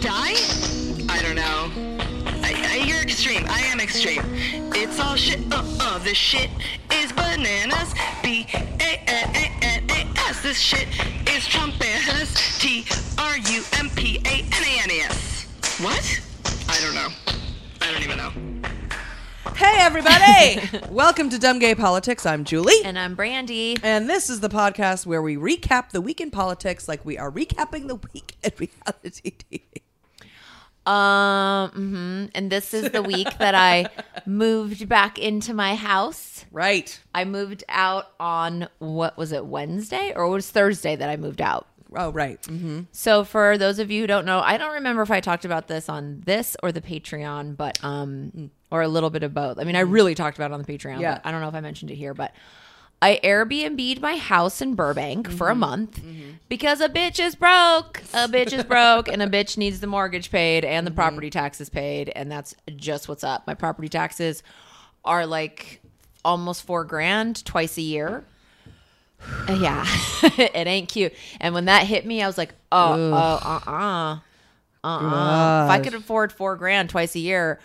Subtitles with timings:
[0.00, 0.34] Gonna die?
[1.08, 1.70] I don't know.
[2.42, 3.44] I, I, you're extreme.
[3.48, 4.22] I am extreme.
[4.74, 5.40] It's all shit.
[5.52, 5.98] Uh uh.
[5.98, 6.50] This shit
[6.92, 7.94] is bananas.
[8.22, 10.42] B A N A N A S.
[10.42, 10.88] This shit
[11.28, 12.60] is Trumpanas.
[12.60, 12.86] T
[13.18, 15.46] R U M P A N A N A S.
[15.80, 16.20] What?
[16.68, 17.08] I don't know.
[17.80, 18.32] I don't even know.
[19.54, 20.86] Hey, everybody!
[20.94, 22.24] Welcome to Dumb Gay Politics.
[22.24, 22.84] I'm Julie.
[22.84, 23.76] And I'm Brandy.
[23.82, 27.30] And this is the podcast where we recap the week in politics like we are
[27.30, 29.87] recapping the week in reality TV.
[30.88, 32.30] Um, mhm.
[32.34, 33.86] and this is the week that I
[34.26, 36.44] moved back into my house.
[36.50, 36.98] Right.
[37.14, 41.40] I moved out on what was it Wednesday or it was Thursday that I moved
[41.42, 41.66] out.
[41.94, 42.44] Oh, right.
[42.44, 45.44] hmm So for those of you who don't know, I don't remember if I talked
[45.44, 49.58] about this on this or the Patreon, but um or a little bit of both.
[49.58, 51.14] I mean, I really talked about it on the Patreon, Yeah.
[51.14, 52.34] but I don't know if I mentioned it here, but
[53.00, 56.00] I Airbnb'd my house in Burbank for a month
[56.48, 58.02] because a bitch is broke.
[58.12, 61.68] A bitch is broke and a bitch needs the mortgage paid and the property taxes
[61.68, 62.10] paid.
[62.16, 63.46] And that's just what's up.
[63.46, 64.42] My property taxes
[65.04, 65.80] are like
[66.24, 68.24] almost four grand twice a year.
[69.48, 69.84] Yeah,
[70.22, 71.12] it ain't cute.
[71.40, 74.18] And when that hit me, I was like, oh, oh, uh, uh,
[74.84, 75.64] uh, uh.
[75.64, 77.58] If I could afford four grand twice a year,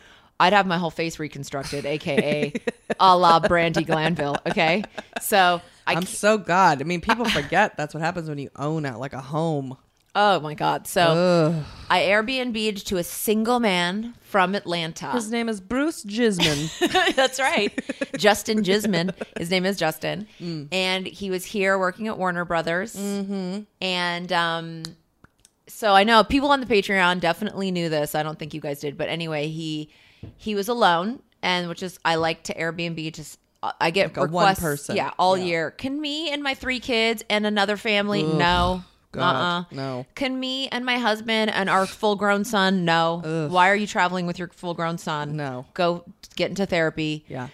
[0.44, 2.52] I'd have my whole face reconstructed, aka
[2.99, 4.38] a la Brandi Glanville.
[4.45, 4.83] Okay,
[5.22, 6.81] so I, I'm so God.
[6.81, 9.77] I mean, people forget that's what happens when you own it, like a home.
[10.16, 15.11] oh my god, so I Airbnb'd to a single man from Atlanta.
[15.11, 17.15] His name is Bruce Gisman.
[17.15, 17.71] That's right.
[18.17, 19.14] Justin Gisman.
[19.37, 20.27] His name is Justin.
[20.42, 20.67] Mm.
[20.73, 22.95] And he was here working at Warner Brothers.
[22.95, 23.61] Mm-hmm.
[23.80, 24.83] And um,
[25.67, 28.14] so I know people on the Patreon definitely knew this.
[28.15, 28.98] I don't think you guys did.
[28.98, 29.89] But anyway, he
[30.38, 31.22] he was alone.
[31.42, 33.38] And which is, I like to Airbnb just.
[33.80, 34.95] I get Like a one person.
[34.98, 35.44] yeah, all Yeah.
[35.45, 35.72] year.
[35.72, 38.22] Can me and my three kids and another family?
[38.23, 39.64] no, God, uh-uh.
[39.76, 40.06] no.
[40.16, 42.84] Can me and my husband and our full grown son?
[42.84, 43.48] No.
[43.50, 45.38] Why are you traveling with your full grown son?
[45.38, 45.66] No.
[45.76, 46.04] Go
[46.36, 47.23] get into therapy.
[47.30, 47.48] Yeah.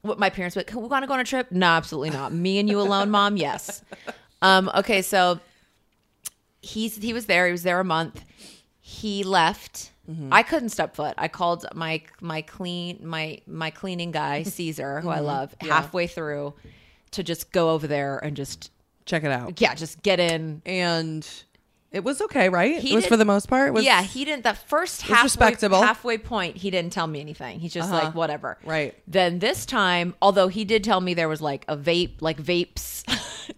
[0.00, 1.52] What my parents would, we want to go on a trip?
[1.52, 2.32] No, absolutely not.
[2.32, 3.36] Me and you alone, mom?
[3.36, 3.82] Yes.
[4.42, 5.38] Um, okay, so
[6.60, 7.46] he's he was there.
[7.46, 8.24] He was there a month.
[8.80, 9.91] He left.
[10.30, 11.14] I couldn't step foot.
[11.18, 16.54] I called my my clean my my cleaning guy Caesar, who I love, halfway through
[17.12, 18.70] to just go over there and just
[19.04, 19.60] Check it out.
[19.60, 20.62] yeah, just get in.
[20.64, 21.28] And
[21.90, 22.78] it was okay, right?
[22.78, 23.74] He it was for the most part.
[23.74, 24.44] Was, yeah, he didn't.
[24.44, 25.82] That first halfway, respectable.
[25.82, 27.58] halfway point, he didn't tell me anything.
[27.60, 28.04] He's just Uh-huh.
[28.04, 28.58] like whatever.
[28.64, 28.94] Right.
[29.08, 33.02] Then this time, although he did tell me there was like a vape, like vapes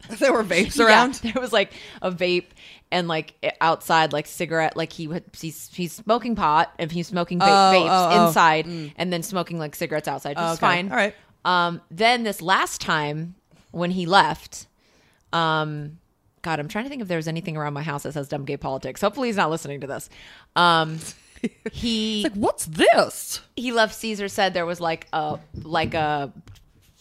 [0.19, 1.15] there were vapes Yeah, around.
[1.17, 1.73] there was like
[2.03, 2.47] a vape
[2.95, 7.41] and like outside, like cigarette, like he would he's he's smoking pot and he's smoking
[7.41, 8.27] va- Oh, vapes oh, oh.
[8.29, 8.67] inside
[8.97, 10.91] and then smoking like cigarettes outside, which Oh, is fine.
[10.91, 11.15] All right.
[11.45, 13.35] Um, then this last time
[13.73, 14.67] when he left,
[15.33, 15.99] um,
[16.43, 18.45] God, I'm trying to think if there was anything around my house that says dumb
[18.45, 19.01] gay politics.
[19.01, 20.09] Hopefully he's not listening to this.
[20.57, 20.99] Um,
[21.73, 23.41] he Like, what's this?
[23.57, 26.33] he left Caesar said there was like a like a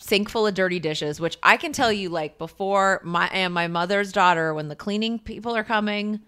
[0.06, 3.68] sink full of dirty dishes, which I can tell you like before my and my
[3.68, 6.20] mother's daughter when the cleaning people are coming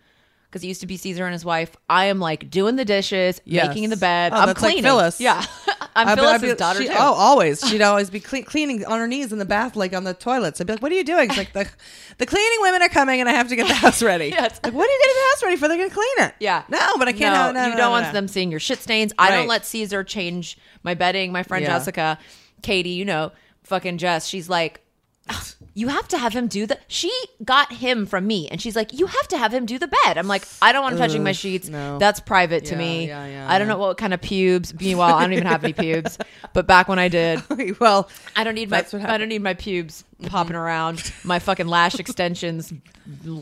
[0.50, 1.76] because it used to be Caesar and his wife.
[1.90, 3.68] I am like doing the dishes, Yes.
[3.68, 4.32] making the bed.
[4.32, 4.84] Oh, I'm that's like cleaning.
[4.90, 5.20] Phyllis.
[5.20, 5.44] Yeah,
[5.98, 6.94] I'm I'd be- Phyllis's I'd be- daughter she- too.
[6.98, 7.60] Oh, always.
[7.68, 10.62] She'd always be cle- cleaning on her knees in the bath, like on the toilets.
[10.62, 11.68] I'd be like, "What are you doing?" It's like the
[12.18, 14.30] the cleaning women are coming, and I have to get the house ready.
[14.30, 15.68] Yeah, it's- like, what are you getting the house ready for?
[15.68, 16.36] They're gonna clean it.
[16.40, 16.64] Yeah.
[16.70, 17.34] No, but I can't.
[17.36, 18.12] No, have, no, you no, don't no, want no.
[18.14, 19.12] them seeing your shit stains.
[19.20, 21.34] I don't let Caesar change my bedding.
[21.34, 21.78] My friend Yeah.
[21.78, 22.18] Jessica,
[22.62, 23.34] Katie, you know,
[23.66, 24.82] fucking Jess, she's like,
[25.74, 26.78] you have to have him do the.
[26.88, 27.12] She
[27.44, 30.18] got him from me, and she's like, you have to have him do the bed.
[30.18, 31.68] I'm like, I don't want him touching my sheets.
[31.68, 31.98] no.
[31.98, 33.08] That's private to Yeah, me.
[33.08, 34.80] yeah, yeah, I don't know what kind of pubes.
[34.80, 36.18] Meanwhile, I don't even have any pubes.
[36.54, 37.42] But back when I did,
[37.82, 41.12] well, I don't need my I don't need my pubes popping around.
[41.26, 42.72] My fucking lash extensions.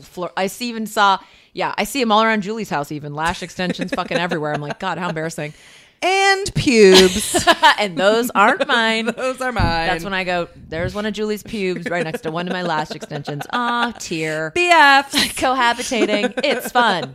[0.02, 0.32] Floor.
[0.36, 1.18] I even saw.
[1.52, 2.90] Yeah, I see them all around Julie's house.
[2.90, 4.52] Even lash extensions, fucking everywhere.
[4.52, 5.54] I'm like, God, how embarrassing.
[6.04, 7.46] And pubes.
[7.78, 9.06] and those aren't mine.
[9.06, 9.88] Those are mine.
[9.88, 10.48] That's when I go.
[10.68, 13.44] There's one of Julie's pubes right next to one of my lash extensions.
[13.52, 14.52] Ah, tear.
[14.54, 15.10] BF.
[15.34, 16.40] Cohabitating.
[16.44, 17.14] It's fun.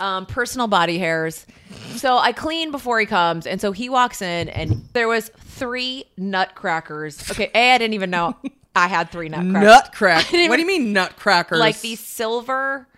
[0.00, 1.46] Um, personal body hairs.
[1.94, 6.04] So I clean before he comes, and so he walks in, and there was three
[6.16, 7.30] nutcrackers.
[7.30, 8.36] Okay, a I didn't even know
[8.74, 9.62] I had three nutcrackers.
[9.62, 10.48] Nutcracker.
[10.48, 11.60] What do you mean nutcrackers?
[11.60, 12.88] Like these silver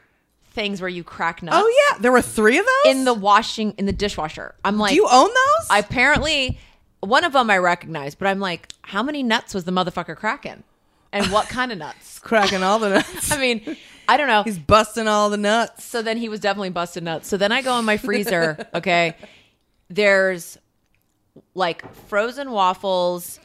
[0.54, 1.56] things where you crack nuts.
[1.60, 4.54] Oh yeah, there were three of those in the washing in the dishwasher.
[4.64, 5.66] I'm like, Do you own those?
[5.68, 6.58] I apparently
[7.00, 10.62] one of them I recognize, but I'm like, how many nuts was the motherfucker cracking,
[11.12, 12.18] and what kind of nuts?
[12.24, 13.30] cracking all the nuts.
[13.32, 13.76] I mean,
[14.08, 14.42] I don't know.
[14.42, 15.84] He's busting all the nuts.
[15.84, 17.28] So then he was definitely busted nuts.
[17.28, 18.66] So then I go in my freezer.
[18.74, 19.16] Okay,
[19.88, 20.58] there's
[21.54, 23.38] like frozen waffles,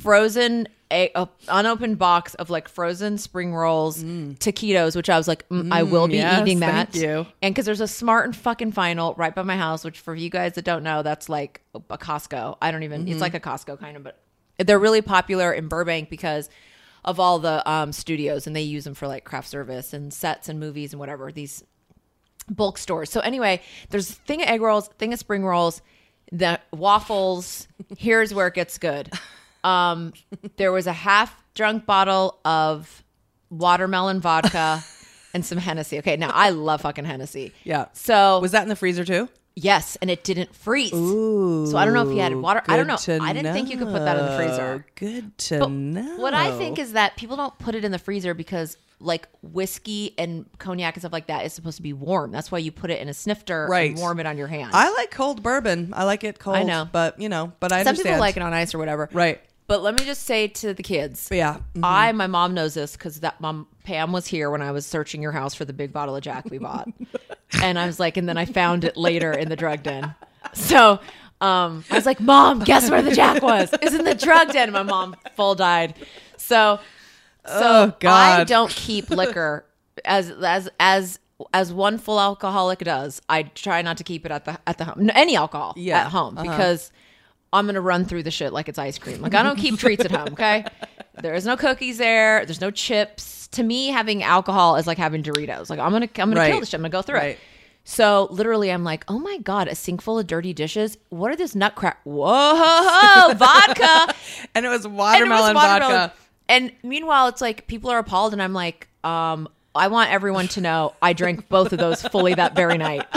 [0.00, 5.48] frozen a, a unopened box of like frozen spring rolls, taquitos, which I was like,
[5.48, 6.92] mm, I will be yes, eating that.
[6.92, 7.26] thank you.
[7.42, 10.30] And because there's a Smart and fucking Final right by my house, which for you
[10.30, 12.56] guys that don't know, that's like a Costco.
[12.62, 13.02] I don't even.
[13.02, 13.12] Mm-hmm.
[13.12, 14.18] It's like a Costco kind of, but
[14.58, 16.48] they're really popular in Burbank because
[17.04, 20.48] of all the um, studios, and they use them for like craft service and sets
[20.48, 21.30] and movies and whatever.
[21.30, 21.64] These
[22.50, 23.10] bulk stores.
[23.10, 23.60] So anyway,
[23.90, 25.82] there's a thing of egg rolls, thing of spring rolls,
[26.32, 27.68] the waffles.
[27.96, 29.10] Here's where it gets good.
[29.68, 30.12] Um,
[30.56, 33.02] there was a half drunk bottle of
[33.50, 34.82] watermelon vodka
[35.34, 35.98] and some Hennessy.
[35.98, 37.52] Okay, now I love fucking Hennessy.
[37.64, 37.86] Yeah.
[37.92, 39.28] So Was that in the freezer too?
[39.60, 40.92] yes, and it didn't freeze.
[40.94, 42.62] Ooh, so I don't know if he had water.
[42.68, 42.96] I don't know.
[43.24, 44.86] I didn't think you could put that in the freezer.
[44.94, 46.16] Good to But know.
[46.18, 50.12] What I think is that people don't put it in the freezer because like whiskey
[50.18, 52.30] and cognac and stuff like that is supposed to be warm.
[52.32, 53.90] That's why you put it in a snifter Right.
[53.90, 54.70] and warm it on your hand.
[54.74, 55.92] I like cold bourbon.
[55.96, 56.56] I like it cold.
[56.56, 56.88] I know.
[56.90, 58.14] but you know, but I Some understand.
[58.14, 59.08] people like it on ice or whatever.
[59.12, 59.40] Right.
[59.68, 61.28] But let me just say to the kids.
[61.30, 61.58] Yeah.
[61.74, 61.80] Mhm.
[61.84, 65.22] I, my mom knows this because that mom Pam was here when I was searching
[65.22, 66.88] your house for the big bottle of Jack we bought,
[67.62, 70.14] and I was like, and then I found it later in the drug den.
[70.54, 70.98] So
[71.40, 73.68] um, I was like, Mom, guess where the Jack was?
[73.82, 74.72] It's in the drug den.
[74.72, 75.94] My mom full died.
[76.38, 76.80] So,
[77.46, 77.60] so
[77.92, 78.40] Oh, God.
[78.40, 79.64] I don't keep liquor
[80.04, 81.18] as as as
[81.52, 83.20] as one full alcoholic does.
[83.28, 85.06] I try not to keep it at the at the home.
[85.06, 86.00] No, any alcohol Yeah.
[86.00, 86.50] at home Uh-huh.
[86.50, 86.90] because
[87.52, 89.20] I'm gonna run through the shit like it's ice cream.
[89.22, 90.28] Like I don't keep treats at home.
[90.32, 90.64] Okay,
[91.22, 92.44] there is no cookies there.
[92.44, 93.48] There's no chips.
[93.52, 95.70] To me, having alcohol is like having Doritos.
[95.70, 96.78] Like I'm gonna I'm gonna kill this shit.
[96.78, 97.30] I'm gonna go through Right.
[97.36, 97.38] it.
[97.84, 100.98] So literally, I'm like, oh my god, a sink full of dirty dishes.
[101.08, 102.00] What are this nut crack?
[102.04, 104.14] Whoa, vodka
[104.54, 106.12] and it was and it was watermelon, vodka.
[106.50, 110.60] And meanwhile, it's like people are appalled, and I'm like, um, I want everyone to
[110.60, 113.06] know I drank both of those fully that very night.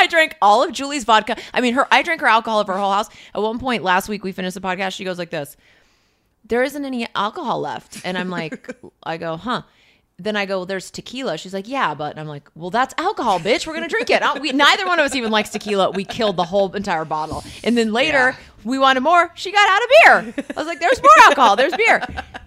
[0.00, 1.36] I drank all of Julie's vodka.
[1.52, 1.86] I mean, her.
[1.90, 3.08] I drank her alcohol of her whole house.
[3.34, 4.94] At one point last week, we finished the podcast.
[4.94, 5.56] She goes like this:
[6.44, 9.62] "There isn't any alcohol left," and I'm like, I go, huh.
[10.22, 11.38] Then I go, well, there's tequila.
[11.38, 13.66] She's like, yeah, but and I'm like, well, that's alcohol, bitch.
[13.66, 14.22] We're gonna drink it.
[14.40, 15.90] We, neither one of us even likes tequila.
[15.92, 18.36] We killed the whole entire bottle, and then later Yeah.
[18.64, 19.30] we wanted more.
[19.34, 20.44] She got out of beer.
[20.56, 21.56] I was like, there's more alcohol.
[21.56, 22.02] There's beer.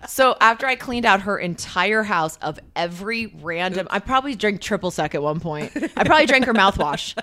[0.08, 4.92] So after I cleaned out her entire house of every random, I probably drank triple
[4.92, 5.72] sec at one point.
[5.98, 7.18] I probably drank her mouthwash.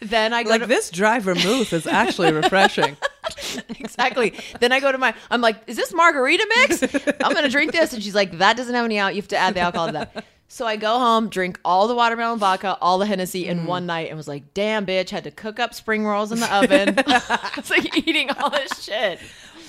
[0.00, 2.96] Then I go Like to, this dry vermouth is actually refreshing.
[3.80, 4.34] exactly.
[4.60, 6.82] Then I go to my, I'm like, is this margarita mix?
[7.22, 9.14] I'm gonna drink this, and she's like, that doesn't have any out.
[9.14, 10.24] You have to add the alcohol to that.
[10.50, 13.66] So I go home, drink all the watermelon vodka, all the Hennessy in mm.
[13.66, 16.54] one night, and was like, damn, bitch, had to cook up spring rolls in the
[16.54, 16.88] oven.
[17.56, 19.20] it's like eating all this shit.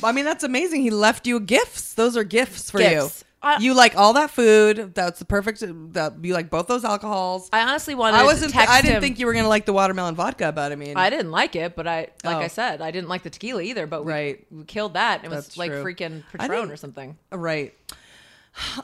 [0.02, 0.82] I mean, that's amazing.
[0.82, 1.96] He left you gifts.
[1.96, 3.22] Those are gifts for Gifts.
[3.22, 3.29] you.
[3.42, 4.94] I- you like all that food.
[4.96, 5.64] That's the perfect.
[5.94, 7.50] That you like both those alcohols.
[7.54, 8.56] I honestly wanted I to wasn't.
[8.56, 9.02] I didn't him.
[9.02, 11.76] think you were gonna like the watermelon vodka, but I mean, I didn't like it,
[11.76, 12.40] but I, like Oh.
[12.40, 13.88] I said, I didn't like the tequila either.
[13.88, 14.46] But we, Right.
[14.52, 15.24] we killed that.
[15.24, 15.84] It was That's like true.
[15.84, 17.18] freaking Patron or something.
[17.32, 17.74] right.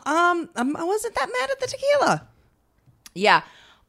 [0.05, 2.27] Um, um, I wasn't that mad at the tequila.
[3.13, 3.41] Yeah,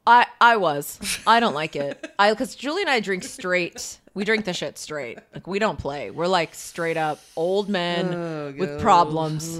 [0.07, 1.19] I I was.
[1.27, 2.11] I don't like it.
[2.17, 3.99] I because Julie and I drink straight.
[4.13, 5.19] We drink the shit straight.
[5.33, 6.09] Like we don't play.
[6.09, 9.57] We're like straight up old men Oh, with problems,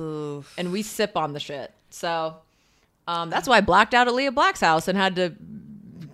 [0.57, 1.71] and we sip on the shit.
[1.89, 2.37] So
[3.07, 5.33] um, that's why I blacked out at Leah Black's house and had to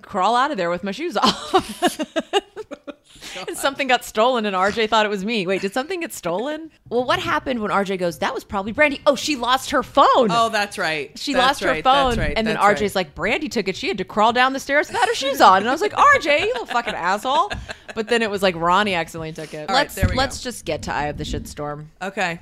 [0.02, 2.02] crawl out of there with my shoes off.
[3.48, 5.46] and something got stolen, and RJ thought it was me.
[5.48, 6.72] Wait, did something get stolen?
[6.90, 8.20] Well, what happened when RJ goes?
[8.20, 9.02] That was probably Brandy.
[9.06, 10.30] Oh, she lost her phone.
[10.30, 11.18] Oh, that's right.
[11.18, 12.34] She That's lost her phone, That's right.
[12.38, 12.96] and then RJ's right.
[12.96, 13.76] like, "Brandy took it.
[13.76, 15.94] She had to crawl down the stairs without her shoes on." And I was like,
[15.94, 17.52] "RJ, you little fucking asshole!"
[17.96, 19.70] But then it was like Ronnie accidentally took it.
[19.70, 20.44] All right, let's there we let's go.
[20.46, 21.86] just get to Eye of the Shitstorm.
[22.02, 22.40] okay.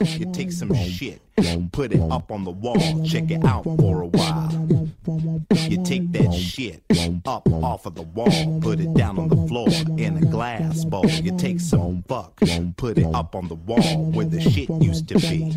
[0.00, 1.20] You takes some shit,
[1.72, 4.90] put it up on the wall, check it out for a while.
[5.68, 6.82] You take that shit
[7.26, 11.06] up off of the wall, put it down on the floor in a glass bowl.
[11.06, 12.40] You take some fuck,
[12.76, 15.54] put it up on the wall where the shit used to be.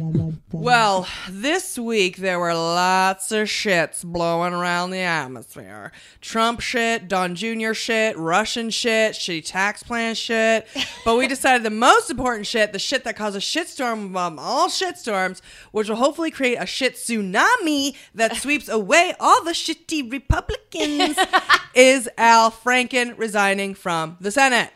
[0.52, 5.92] Well, this week there were lots of shits blowing around the atmosphere.
[6.22, 7.74] Trump shit, Don Jr.
[7.74, 10.68] shit, Russian shit, shitty tax plan shit.
[11.06, 14.68] But we decided the most important shit, the shit that causes shitstorm of um, all
[14.68, 15.42] shitstorms,
[15.72, 21.18] which will hopefully create a shit tsunami that sweeps away all the shitty Republicans,
[21.76, 24.72] is Al Franken resigning from the Senate.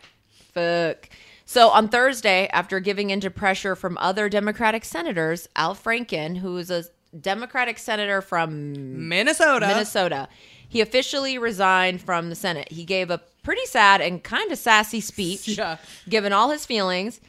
[0.53, 1.09] Fuck.
[1.45, 6.71] So on Thursday, after giving into pressure from other Democratic senators, Al Franken, who is
[6.71, 6.85] a
[7.19, 9.67] Democratic senator from Minnesota.
[9.67, 10.29] Minnesota.
[10.69, 12.71] He officially resigned from the Senate.
[12.71, 15.75] He gave a pretty sad and kind of sassy speech, Yeah.
[16.07, 17.19] given all his feelings.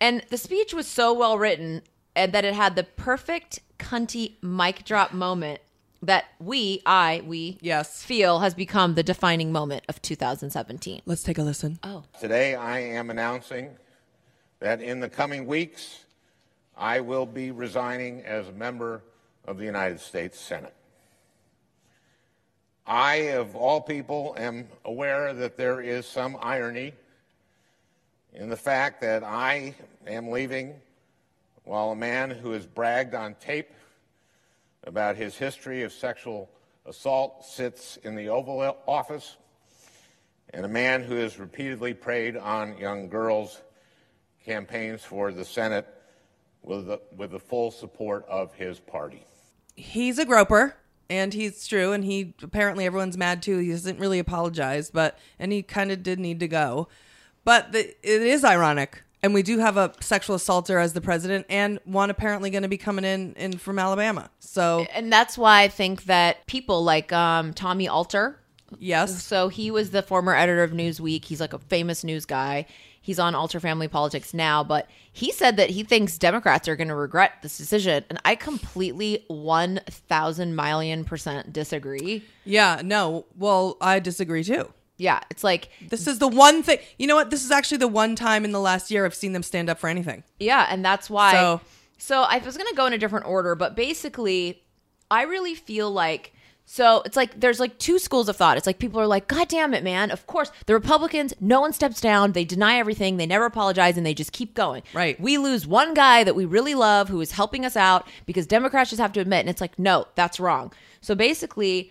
[0.00, 1.82] And the speech was so well written
[2.18, 5.60] and that it had the perfect cunty mic drop moment
[6.02, 8.02] that we, I, we, Yes.
[8.02, 11.02] feel has become the defining moment of 2017.
[11.06, 11.78] Let's take a listen.
[11.84, 13.70] Oh, Today, I am announcing
[14.58, 16.04] that in the coming weeks,
[16.76, 19.02] I will be resigning as a member
[19.46, 20.74] of the United States Senate.
[22.84, 26.94] I, of all people, am aware that there is some irony
[28.32, 29.74] in the fact that I
[30.06, 30.74] am leaving
[31.68, 33.68] while a man who has bragged on tape
[34.84, 36.48] about his history of sexual
[36.86, 39.36] assault sits in the Oval Office
[40.54, 43.60] and a man who has repeatedly preyed on young girls
[44.46, 45.86] campaigns for the Senate
[46.62, 49.26] with the, with the full support of his party.
[49.76, 50.74] He's a groper,
[51.10, 53.58] and he's true, and he apparently everyone's mad too.
[53.58, 56.88] He hasn't really apologized but and he kind of did need to go.
[57.44, 61.46] But the, it is ironic, and we do have a sexual assaulter as the president,
[61.48, 64.30] and one apparently going to be coming in, in from Alabama.
[64.38, 68.38] So and that's why I think that people like um, Tommy Alter,
[68.78, 71.24] yes, So he was the former editor of Newsweek.
[71.24, 72.66] He's like a famous news guy.
[73.00, 76.88] He's on Alter Family Politics now, but he said that he thinks Democrats are going
[76.88, 78.04] to regret this decision.
[78.10, 82.22] And I completely 1,000 million percent disagree.
[82.44, 83.24] yeah, no.
[83.34, 84.70] Well, I disagree too.
[84.98, 86.78] Yeah, it's like, This is the one thing.
[86.98, 87.30] You know what?
[87.30, 89.78] This is actually the one time in the last year I've seen them stand up
[89.78, 90.24] for anything.
[90.40, 91.32] yeah, and that's why.
[91.32, 91.60] So-
[92.00, 94.62] So, I was going to go in a different order, but basically,
[95.10, 96.32] I really feel like.
[96.70, 98.58] So it's like there's like two schools of thought.
[98.58, 100.10] It's like people are like, God damn it, man.
[100.10, 102.32] Of course, the Republicans, no one steps down.
[102.32, 103.16] They deny everything.
[103.16, 104.82] They never apologize and they just keep going.
[104.92, 105.18] Right.
[105.18, 108.90] We lose one guy that we really love who is helping us out because Democrats
[108.90, 109.40] just have to admit.
[109.40, 110.70] And it's like, no, that's wrong.
[111.00, 111.90] So basically,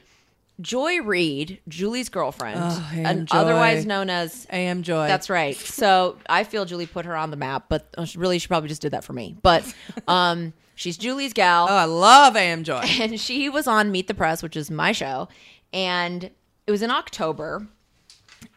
[0.60, 3.38] Joy Reid, Julie's girlfriend, Oh, and Joy.
[3.38, 5.08] otherwise known as AM Joy.
[5.08, 5.56] that's right.
[5.56, 8.82] So I feel Julie put her on the map, but uh, really she probably just
[8.82, 9.36] did that for me.
[9.42, 9.72] But
[10.08, 12.82] um, she's Julie's gal, Oh, I love AM Joy.
[13.00, 15.28] and she was on Meet the Press, which is my show,
[15.74, 16.24] and
[16.66, 17.68] it was in October,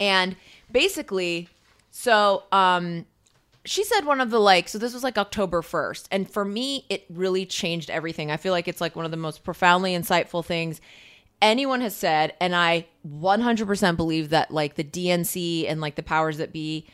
[0.00, 0.36] and
[0.72, 1.48] basically,
[1.90, 3.04] so um,
[3.64, 6.86] she said one of the like so this was like October 1st and for me
[6.88, 8.30] it really changed everything.
[8.30, 10.80] I feel like it's like one of the most profoundly insightful things
[11.42, 16.38] anyone has said and I 100% believe that like the DNC and like the powers
[16.38, 16.86] that be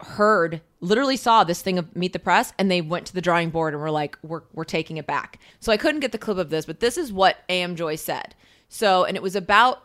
[0.00, 3.50] heard literally saw this thing of meet the press and they went to the drawing
[3.50, 5.38] board and were like we're we're taking it back.
[5.60, 8.34] So I couldn't get the clip of this but this is what AM Joy said.
[8.68, 9.84] So and it was about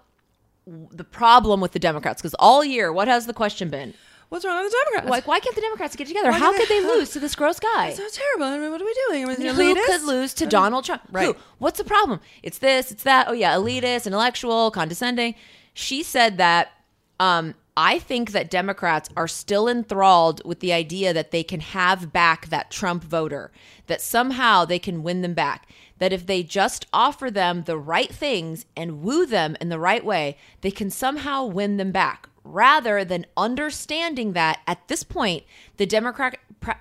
[0.65, 3.93] the problem with the Democrats because all year what has the question been?
[4.29, 5.10] What's wrong with the Democrats?
[5.10, 6.32] Like, why can't the Democrats get together?
[6.32, 7.94] Why How could they- they lose to this gross guy?
[7.94, 8.46] so terrible.
[8.46, 9.25] I mean, what are we doing?
[9.25, 9.86] I mean, Who elitist?
[9.86, 11.03] could lose to Donald Trump?
[11.12, 11.27] Right.
[11.27, 11.36] Who?
[11.60, 12.20] What's the problem?
[12.44, 13.27] It's this, it's that.
[13.27, 15.36] Oh, yeah, elitist, intellectual, condescending.
[15.74, 16.72] She said that
[17.20, 22.12] um, I think that Democrats are still enthralled with the idea that they can have
[22.12, 23.51] back that Trump voter,
[23.88, 25.67] that somehow they can win them back.
[26.00, 30.03] That if they just offer them the right things and woo them in the right
[30.03, 32.27] way, they can somehow win them back.
[32.45, 35.43] Rather than understanding that at this point,
[35.77, 36.79] the Democrat Pra-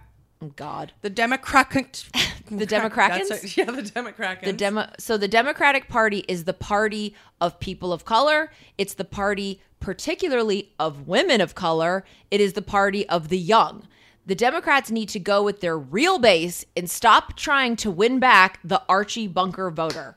[0.56, 0.92] God.
[1.00, 1.70] The Democrat
[2.50, 3.30] The Democrats?
[3.30, 3.56] Right.
[3.56, 4.44] Yeah, the Democrats.
[4.44, 8.52] The demo so the Democratic Party is the party of people of color.
[8.76, 12.04] It's the party particularly of women of color.
[12.30, 13.88] It is the party of the young.
[14.26, 18.58] The Democrats need to go with their real base and stop trying to win back
[18.62, 20.16] the Archie Bunker voter.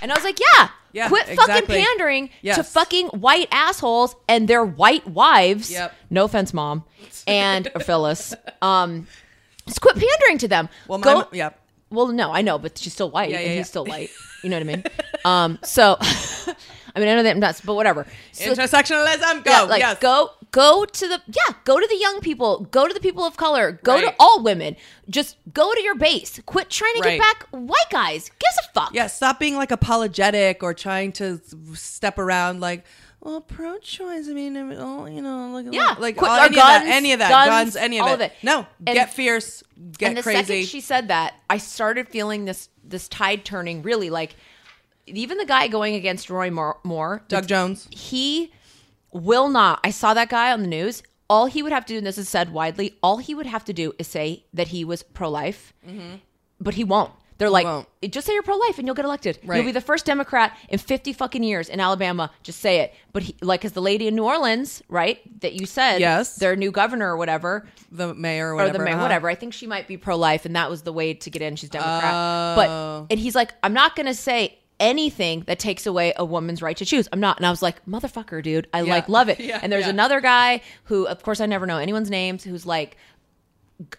[0.00, 1.82] And I was like, yeah, Yeah, quit fucking exactly.
[1.82, 5.70] pandering to fucking white assholes and their white wives.
[5.70, 5.92] Yep.
[6.08, 6.84] No offense, mom
[7.26, 8.32] and Phyllis.
[8.62, 9.08] Um,
[9.66, 10.68] just quit pandering to them.
[10.86, 11.50] Well, my, Go- yeah.
[11.90, 13.58] well, no, I know, but she's still white, Yeah, yeah, and yeah.
[13.58, 14.10] he's still white.
[14.44, 14.84] You know what I mean?
[15.24, 18.06] um, so, I mean, I know that I'm nuts, but whatever.
[18.32, 19.42] So, Intersectionalism.
[19.44, 19.50] Go.
[19.50, 19.98] yeah, like yes.
[19.98, 23.36] go, go to the yeah, go to the young people, go to the people of
[23.36, 24.76] color, go to all women.
[25.10, 26.40] Just go to your base.
[26.46, 27.18] Quit trying to Right.
[27.18, 28.30] get back white guys.
[28.38, 28.94] Gives a fuck.
[28.94, 31.40] Yeah, stop being like apologetic or trying to
[31.74, 32.84] step around like,
[33.20, 34.28] well, pro-choice.
[34.28, 36.54] I mean, I mean, oh, you know, like, Yeah, oh, like quit- all- any of
[36.56, 38.14] that, guns, any of that, guns, guns, any of all it.
[38.14, 38.32] of it.
[38.42, 39.62] No, And- get fierce,
[39.98, 40.06] get crazy.
[40.06, 40.38] and the crazy.
[40.44, 43.82] second she said that, I started feeling this this tide turning.
[43.82, 44.36] Really, like
[45.06, 47.88] even the guy going against Roy Moore Doug Jones.
[47.90, 48.52] he
[49.14, 49.80] will not.
[49.82, 51.02] I saw that guy on the news.
[51.30, 53.64] All he would have to do, and this is said widely, all he would have
[53.64, 56.16] to do is say that he was pro life, Mm-hmm.
[56.60, 57.12] but he won't.
[57.38, 57.88] They're like, won't.
[58.10, 59.40] just say you're pro life and you'll get elected.
[59.44, 59.56] Right.
[59.56, 62.30] You'll be the first Democrat in 50 fucking years in Alabama.
[62.44, 62.94] Just say it.
[63.12, 66.36] But he, like, as the lady in New Orleans, right, that you said, Yes.
[66.36, 68.78] their new governor or whatever, the mayor or or whatever.
[68.78, 69.02] the mayor, uh-huh.
[69.02, 69.28] whatever.
[69.28, 71.56] I think she might be pro life, and that was the way to get in.
[71.56, 72.12] She's Democrat.
[72.14, 72.54] Oh.
[72.54, 76.76] But and he's like, I'm not gonna say anything that takes away a woman's right
[76.76, 77.08] to choose.
[77.12, 77.36] I'm not.
[77.38, 78.92] And I was like, motherfucker, dude, I Yeah.
[78.94, 79.38] like love it.
[79.44, 79.90] Yeah, and there's yeah.
[79.90, 82.96] another guy who, of course, I never know anyone's names, who's like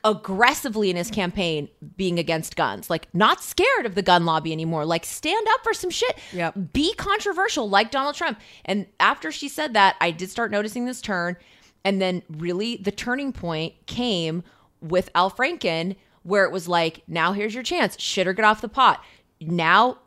[0.06, 1.68] aggressively in his campaign
[1.98, 5.74] being against guns like not scared of the gun lobby anymore like stand up for
[5.74, 6.54] some shit Yep.
[6.72, 8.40] be controversial like Donald Trump.
[8.64, 11.36] And after she said that, I did start noticing this turn.
[11.84, 14.44] And then really the turning point came
[14.82, 18.00] with Al Franken, where it was like, now here's your chance.
[18.00, 19.04] Shit or get off the pot.
[19.48, 19.98] Now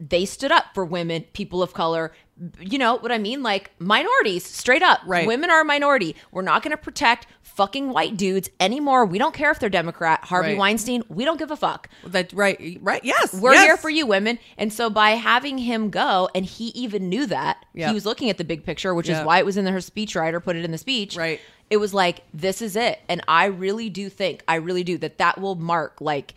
[0.00, 2.12] they stood up for women, people of color.
[2.60, 3.42] You know what I mean?
[3.42, 5.00] Like minorities, straight up.
[5.06, 5.26] Right.
[5.26, 6.14] Women are a minority.
[6.30, 9.04] We're not going to protect fucking white dudes anymore.
[9.04, 10.24] We don't care if they're Democrat.
[10.24, 10.58] Harvey Right.
[10.58, 11.88] Weinstein, we don't give a fuck.
[12.06, 13.02] That right, right.
[13.04, 13.64] Yes, We're yes.
[13.66, 14.38] here for you, women.
[14.56, 17.88] And so by having him go, and he even knew that, Yeah.
[17.88, 19.20] he was looking at the big picture, which Yeah.
[19.20, 21.16] is why it was in her speechwriter, put it in the speech.
[21.16, 21.40] Right.
[21.68, 23.00] It was like, this is it.
[23.08, 26.34] And I really do think, I really do, that that will mark like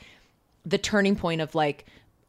[0.65, 1.85] the turning point of like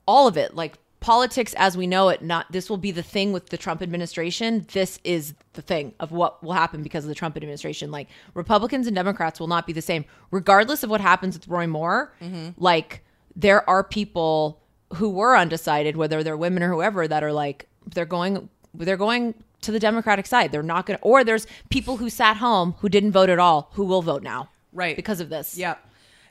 [0.06, 0.54] all of it.
[0.54, 3.82] Like politics as we know it, not this will be the thing with the Trump
[3.82, 4.66] administration.
[4.72, 7.90] This is the thing of what will happen because of the Trump administration.
[7.90, 11.66] Like Republicans and Democrats will not be the same, regardless of what happens with Roy
[11.66, 12.12] Moore.
[12.56, 13.04] Like
[13.34, 14.60] there are people
[14.94, 19.34] who were undecided, whether they're women or whoever, that are like they're going they're going
[19.62, 20.52] to the Democratic side.
[20.52, 23.70] They're not going to, or there's people who sat home who didn't vote at all
[23.74, 24.96] who will vote now, Right.
[24.96, 25.56] Because of this.
[25.56, 25.76] Yeah,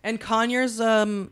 [0.04, 1.32] and Conyers, um,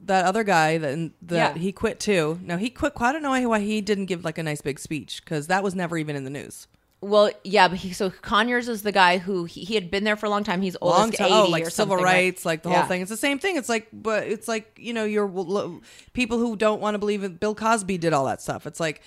[0.00, 1.60] that other guy that that Yeah.
[1.60, 2.38] he quit too.
[2.42, 2.92] Now he quit.
[3.00, 5.74] I don't know why he didn't give like a nice big speech because that was
[5.74, 6.66] never even in the news.
[7.02, 10.16] Well, yeah, but he so Conyers is the guy who he, he had been there
[10.16, 10.62] for a long time.
[10.62, 12.12] He's Long oldest time, oh, like or civil something, right?
[12.12, 12.80] rights, like the Yeah.
[12.80, 13.02] whole thing.
[13.02, 13.56] It's the same thing.
[13.56, 15.80] It's like, but it's like you know, you're lo-
[16.14, 17.38] people who don't want to believe it.
[17.38, 18.66] Bill Cosby did all that stuff.
[18.66, 19.02] It's like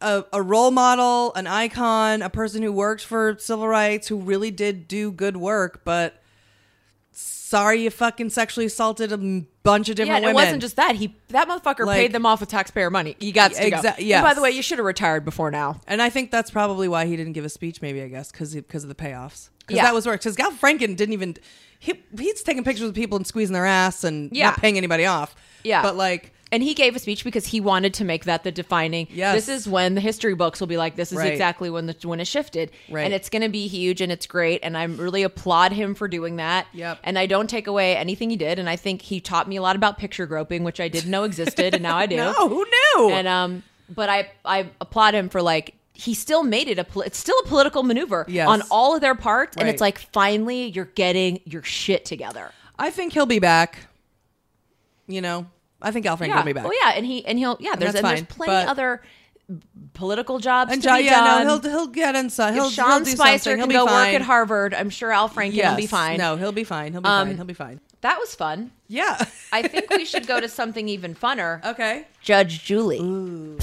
[0.00, 4.50] a, a role model, an icon, a person who worked for civil rights, who really
[4.50, 6.14] did do good work, but.
[7.12, 9.18] Sorry, you fucking sexually assaulted a
[9.64, 10.94] bunch of different Yeah, and it wasn't just that.
[10.96, 13.16] He that motherfucker Like- paid them off with taxpayer money.
[13.18, 13.76] You got to go.
[13.78, 15.80] Exa- And by the way, you should have retired before now.
[15.88, 17.82] And I think that's probably why he didn't give a speech.
[17.82, 19.48] Maybe I guess because because of the payoffs.
[19.58, 19.82] Because Yeah.
[19.84, 20.20] that was work.
[20.20, 21.36] Because Gal Franken didn't even
[21.80, 24.50] he he's taking pictures with people and squeezing their ass and Yeah.
[24.50, 25.34] not paying anybody off.
[25.64, 25.82] Yeah.
[25.82, 29.06] but like And he gave a speech because he wanted to make that the defining.
[29.10, 29.34] Yes.
[29.34, 31.30] This is when the history books will be like, this is Right.
[31.32, 32.72] exactly when the when it shifted.
[32.90, 33.04] Right.
[33.04, 34.60] And it's going to be huge and it's great.
[34.64, 36.66] And I really applaud him for doing that.
[36.72, 36.98] Yep.
[37.04, 38.58] And I don't take away anything he did.
[38.58, 41.22] And I think he taught me a lot about picture groping, which I didn't know
[41.24, 42.16] existed, and now I do.
[42.16, 43.10] no, who knew?
[43.10, 47.02] And um, but I I applaud him for like he still made it a pol-
[47.02, 48.48] it's still a political maneuver Yes.
[48.48, 52.50] on all of their parts, and it's like finally you're getting your shit together.
[52.78, 53.78] I think he'll be back.
[55.06, 55.46] You know,
[55.82, 56.36] I think Al Franken yeah.
[56.38, 56.64] will be back.
[56.64, 57.76] Well, yeah, and he and he'll yeah.
[57.76, 59.02] There's and there's plenty but- other
[59.94, 61.46] political jobs and to be yeah, done.
[61.46, 62.54] no, he'll he'll get inside.
[62.54, 63.58] He'll, if Sean he'll do Spicer something.
[63.58, 64.12] He'll can go fine.
[64.12, 65.70] work at Harvard, I'm sure Al Franken Yes.
[65.72, 66.18] will be fine.
[66.18, 66.92] No, he'll be fine.
[66.92, 67.36] He'll be Um, fine.
[67.36, 67.80] He'll be fine.
[68.02, 68.70] That was fun.
[68.86, 69.22] Yeah.
[69.52, 71.64] I think we should go to something even funner.
[71.64, 72.06] okay.
[72.22, 73.00] Judge Julie.
[73.00, 73.58] Um,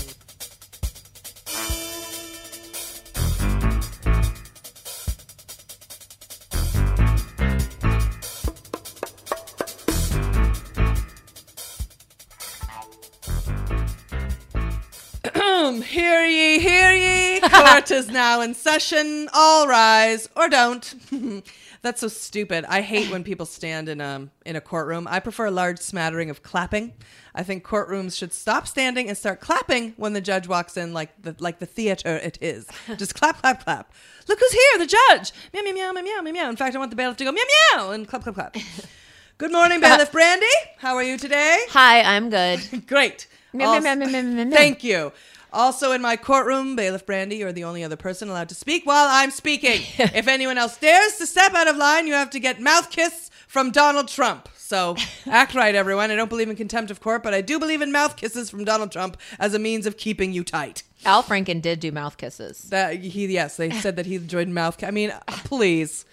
[16.58, 17.40] ye, hear ye.
[17.42, 19.30] Court is now in session.
[19.34, 20.94] All rise or don't.
[21.82, 22.66] That's so stupid.
[22.66, 25.08] I hate when people stand in a in a courtroom.
[25.10, 26.94] I prefer a large smattering of clapping.
[27.36, 31.22] I think courtrooms should stop standing and start clapping when the judge walks in, like
[31.22, 32.68] the like the theater it is.
[32.98, 33.94] Just clap, clap, clap.
[34.28, 35.32] Look who's here, the judge.
[35.54, 36.50] Meow, meow, meow, meow, meow, meow, meow.
[36.50, 37.44] In fact, I want the bailiff to go meow,
[37.76, 38.56] meow, and clap, clap, clap.
[39.38, 40.48] Good morning, bailiff Brandy.
[40.80, 41.64] How are you today?
[41.70, 42.88] Hi, I'm good.
[42.88, 43.28] Great.
[43.54, 44.58] Meow, meow, meow, meow, meow, meow.
[44.58, 45.12] Thank you.
[45.54, 49.08] Also in my courtroom, Bailiff Brandy, you're the only other person allowed to speak while
[49.10, 49.82] I'm speaking.
[49.98, 53.30] if anyone else dares to step out of line, you have to get mouth kiss
[53.48, 54.50] from Donald Trump.
[54.58, 56.12] So act right, everyone.
[56.12, 58.66] I don't believe in contempt of court, but I do believe in mouth kisses from
[58.66, 60.84] Donald Trump as a means of keeping you tight.
[61.06, 62.64] Al Franken did do mouth kisses.
[62.64, 64.84] That he, yes, they said that he enjoyed mouth.
[64.84, 66.06] I mean, please.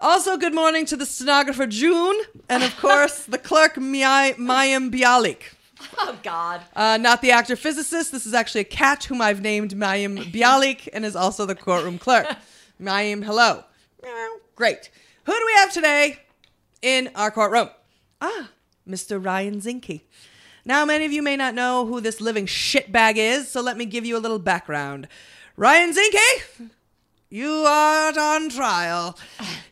[0.00, 2.16] Also, good morning to the stenographer June,
[2.48, 5.54] and of course the clerk Mayim Bialik.
[6.00, 6.62] Oh God.
[6.74, 8.12] Uh, not the actor physicist.
[8.12, 11.98] This is actually a cat whom I've named Mayim Bialik and is also the courtroom
[11.98, 12.26] clerk.
[12.80, 13.64] Mayim, hello.
[14.54, 14.90] Great.
[15.24, 16.18] Who do we have today
[16.82, 17.70] in our courtroom?
[18.20, 18.50] Ah,
[18.88, 19.22] Mr.
[19.22, 20.02] Ryan Zinke.
[20.64, 23.84] Now, many of you may not know who this living shitbag is, so let me
[23.84, 25.08] give you a little background.
[25.56, 26.70] Ryan Zinke
[27.30, 29.18] You are on trial.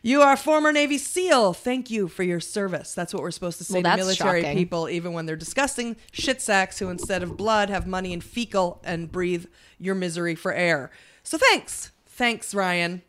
[0.03, 1.53] You are former Navy SEAL.
[1.53, 2.93] Thank you for your service.
[2.93, 4.57] That's what we're supposed to say Well, to military shocking.
[4.57, 8.79] people, even when they're disgusting shit sacks who, instead of blood, have money in fecal
[8.83, 9.47] and breathe
[9.79, 10.91] your misery for air.
[11.23, 11.91] So thanks.
[12.05, 13.01] Thanks, Ryan.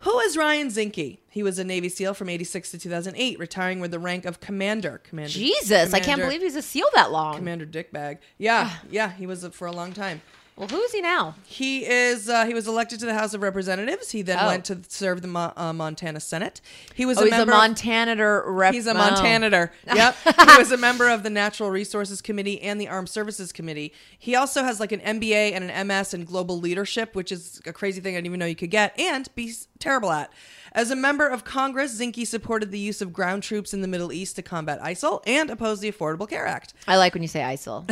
[0.00, 1.18] Who is Ryan Zinke?
[1.30, 4.98] He was a Navy SEAL from 86 to 2008, retiring with the rank of commander.
[5.04, 5.32] Commander.
[5.32, 7.36] Jesus, I can't believe he's a seal that long.
[7.36, 8.18] Commander Dickbag.
[8.36, 8.82] Yeah, ah.
[8.90, 10.20] yeah, he was for a long time.
[10.62, 11.34] Well, who is he now?
[11.44, 12.28] He is.
[12.28, 14.12] Uh, he was elected to the House of Representatives.
[14.12, 14.46] He then Oh.
[14.46, 16.60] went to serve the Mo- uh, Montana Senate.
[16.94, 17.52] He was Oh, a he's a member.
[17.52, 18.72] of- Montanator rep.
[18.72, 18.94] He's a oh.
[18.94, 19.70] Montanator.
[19.92, 20.16] Yep.
[20.52, 23.92] he was a member of the Natural Resources Committee and the Armed Services Committee.
[24.16, 27.72] He also has like an MBA and an MS in global leadership, which is a
[27.72, 30.32] crazy thing I didn't even know you could get and be s- terrible at.
[30.74, 34.10] As a member of Congress, Zinke supported the use of ground troops in the Middle
[34.10, 36.72] East to combat ISIL and opposed the Affordable Care Act.
[36.88, 37.84] I like when you say ISIL.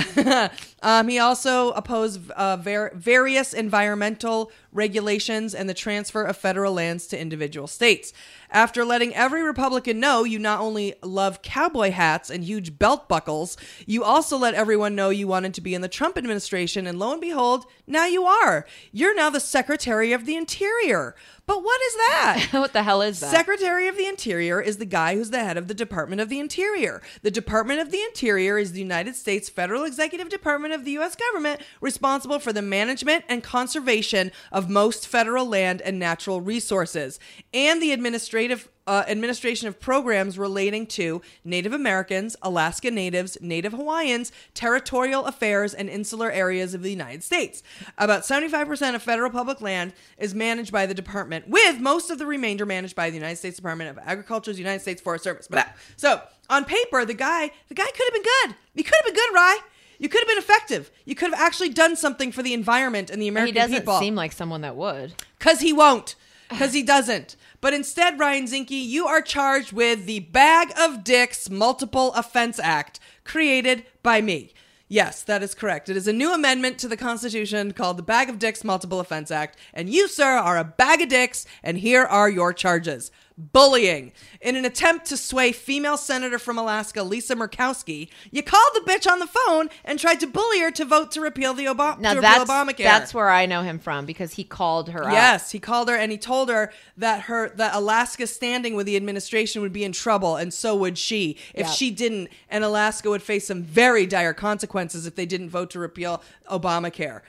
[0.83, 7.07] Um, he also opposed uh, var- various environmental regulations and the transfer of federal lands
[7.09, 8.13] to individual states.
[8.53, 13.57] After letting every Republican know you not only love cowboy hats and huge belt buckles,
[13.87, 17.13] you also let everyone know you wanted to be in the Trump administration, and lo
[17.13, 18.67] and behold, now you are.
[18.93, 21.15] You're now the Secretary of the Interior.
[21.47, 22.47] But what is that?
[22.53, 23.31] what the hell is that?
[23.31, 26.39] Secretary of the Interior is the guy who's the head of the Department of the
[26.39, 27.03] Interior.
[27.23, 31.17] The Department of the Interior is the United States Federal Executive Department of the U.S.
[31.17, 37.19] government responsible for the management and conservation of most federal land and natural resources
[37.55, 38.69] and the administrative.
[38.87, 45.89] Uh, administration of programs relating to Native Americans, Alaska Natives, Native Hawaiians, territorial affairs, and
[45.89, 47.63] insular areas of the United States.
[47.99, 52.27] About 75% of federal public land is managed by the department, with most of the
[52.27, 55.47] remainder managed by the United States Department of Agriculture's United States Forest Service.
[55.47, 55.67] Blah.
[55.97, 58.57] So, on paper, the guy, the guy could have been good.
[58.75, 59.59] He could have been good, Rye.
[60.01, 60.91] You could have been effective.
[61.05, 63.69] You could have actually done something for the environment and the American people.
[63.69, 63.99] he doesn't people.
[64.01, 65.13] seem like someone that would.
[65.39, 66.15] Because he won't.
[66.49, 67.37] Because he doesn't.
[67.61, 72.99] But instead, Ryan Zinke, you are charged with the Bag of Dicks Multiple Offense Act,
[73.25, 74.55] created by me.
[74.89, 75.89] Yes, that is correct.
[75.91, 79.31] It is a new amendment to the Constitution called the Bag of Dicks Multiple Offense
[79.31, 79.59] Act.
[79.75, 83.13] And you, sir, are a bag of dicks, and here are your charges.
[83.53, 84.13] Bullying.
[84.43, 89.11] In an attempt to sway female senator from Alaska, Lisa Murkowski, you called the bitch
[89.11, 92.21] on the phone and tried to bully her to vote to repeal the Obama Now
[92.21, 92.85] that's Obamacare.
[92.85, 95.13] that's where I know him from because he called her up.
[95.13, 98.97] Yes, he called her and he told her that her that Alaska's standing with the
[98.97, 101.73] administration would be in trouble, and so would she if Yeah.
[101.73, 102.29] she didn't.
[102.51, 107.21] And Alaska would face some very dire consequences if they didn't vote to repeal Obamacare.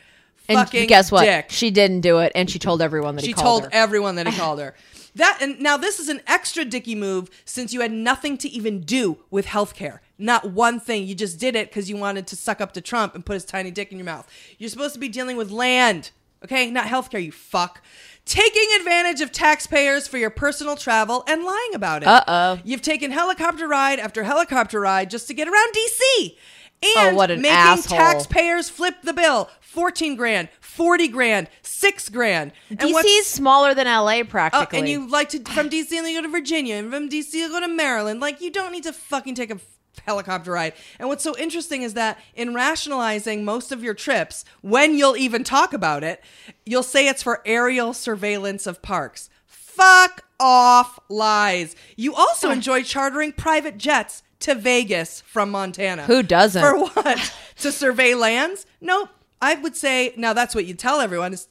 [0.50, 1.24] And Fucking guess what?
[1.24, 1.46] Dick.
[1.50, 3.70] She didn't do it, and she told everyone that She he called told her.
[3.72, 4.76] everyone that he called her.
[5.16, 8.82] That and now this is an extra dicky move since you had nothing to even
[8.82, 10.00] do with healthcare.
[10.18, 11.06] Not one thing.
[11.06, 13.46] You just did it because you wanted to suck up to Trump and put his
[13.46, 14.28] tiny dick in your mouth.
[14.58, 16.12] You're supposed to be dealing with land,
[16.44, 16.70] okay?
[16.72, 17.82] Not healthcare, you fuck.
[18.24, 22.08] Taking advantage of taxpayers for your personal travel and lying about it.
[22.08, 22.60] Uh-oh.
[22.64, 26.36] You've taken helicopter ride after helicopter ride just to get around DC.
[26.84, 27.98] Oh, and Oh, what an making asshole.
[27.98, 29.50] taxpayers flip the bill.
[29.62, 31.50] 14 grand, 40 grand,
[31.82, 32.52] 6 grand.
[32.70, 34.80] And DC is smaller than LA Oh, practically.
[34.80, 37.34] and you like to from DC and then you go to Virginia, and from DC
[37.34, 38.20] you go to Maryland.
[38.20, 39.60] Like you don't need to fucking take a
[40.06, 40.74] helicopter ride.
[41.00, 45.44] And what's so interesting is that in rationalizing most of your trips, when you'll even
[45.44, 46.24] talk about it,
[46.66, 49.30] you'll say it's for aerial surveillance of parks.
[49.46, 51.76] Fuck off, lies.
[51.96, 56.04] You also enjoy chartering private jets to Vegas from Montana.
[56.04, 56.62] Who doesn't?
[56.62, 57.34] For what?
[57.58, 58.66] to survey lands?
[58.80, 59.10] Nope.
[59.44, 61.34] I would say now that's what you tell everyone.
[61.34, 61.48] It's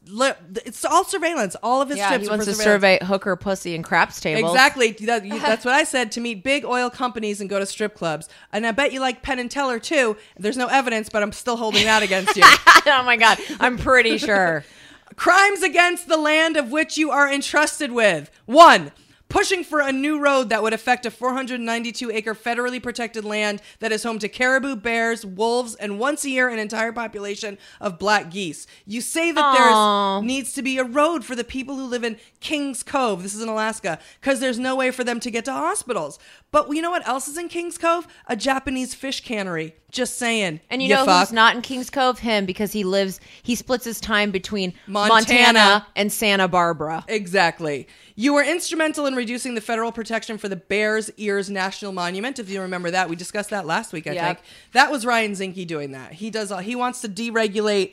[0.65, 1.57] it's all surveillance.
[1.63, 4.53] All of his yeah, trips he wants to survey hooker, pussy, and craps tables.
[4.53, 4.93] Exactly.
[4.93, 7.97] That- you- that's what I said to meet big oil companies and go to strip
[7.97, 8.29] clubs.
[8.53, 10.17] And I bet you like Penn and Teller too.
[10.39, 12.45] There's no evidence, but I'm still holding that against you.
[12.87, 14.65] oh my god, I'm pretty sure.
[15.17, 18.31] Crimes against the land of which you are entrusted with.
[18.47, 18.93] One,
[19.31, 23.93] pushing for a new road that would affect a 492 acre federally protected land that
[23.93, 28.31] is home to caribou, bears, wolves, and once a year an entire population of black
[28.31, 28.67] geese.
[28.85, 32.19] You say that there needs to be a road for the people who live in
[32.41, 33.23] Kings Cove.
[33.23, 36.19] This is in Alaska because there's no way for them to get to hospitals.
[36.51, 38.09] But you know what else is in Kings Cove?
[38.27, 39.77] A Japanese fish cannery.
[39.91, 40.61] Just saying.
[40.71, 41.29] And you, know fuck.
[41.29, 42.19] who's not in Kings Cove?
[42.21, 45.15] Him, because he lives, he splits his time between Montana.
[45.15, 47.05] Montana, and Santa Barbara.
[47.09, 47.89] Exactly.
[48.15, 52.39] You were instrumental in reducing the federal protection for the Bears Ears National Monument.
[52.39, 54.07] If you remember that, we discussed that last week.
[54.07, 54.25] I Yep.
[54.27, 54.39] think
[54.73, 56.13] that was Ryan Zinke doing that.
[56.15, 56.53] He does.
[56.53, 57.93] All, he wants to deregulate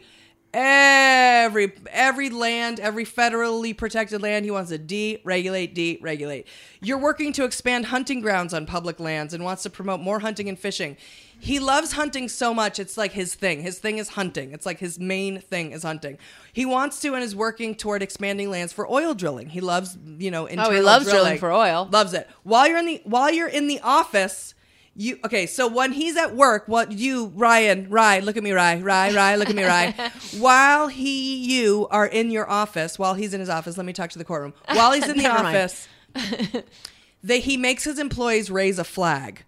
[0.53, 4.45] every every land, every federally protected land.
[4.45, 6.45] He wants to deregulate, deregulate.
[6.81, 10.49] You're working to expand hunting grounds on public lands and wants to promote more hunting
[10.49, 10.97] and fishing.
[11.39, 13.61] He loves hunting so much; it's like his thing.
[13.61, 14.51] His thing is hunting.
[14.51, 16.17] It's like his main thing is hunting.
[16.53, 19.49] He wants to and is working toward expanding lands for oil drilling.
[19.49, 21.87] He loves, you know, internal Oh, he loves drilling for oil.
[21.91, 22.27] Loves it.
[22.43, 24.55] While you're in the while you're in the office,
[24.95, 25.45] you okay?
[25.45, 29.35] So when he's at work, what you Ryan, Rye, look at me, Rye, Rye, Rye,
[29.35, 29.93] look at me, Rye.
[30.39, 34.09] while he, you are in your office, while he's in his office, let me talk
[34.09, 34.53] to the courtroom.
[34.73, 35.55] While he's in the Never mind.
[35.57, 35.87] office,
[37.23, 39.43] they he makes his employees raise a flag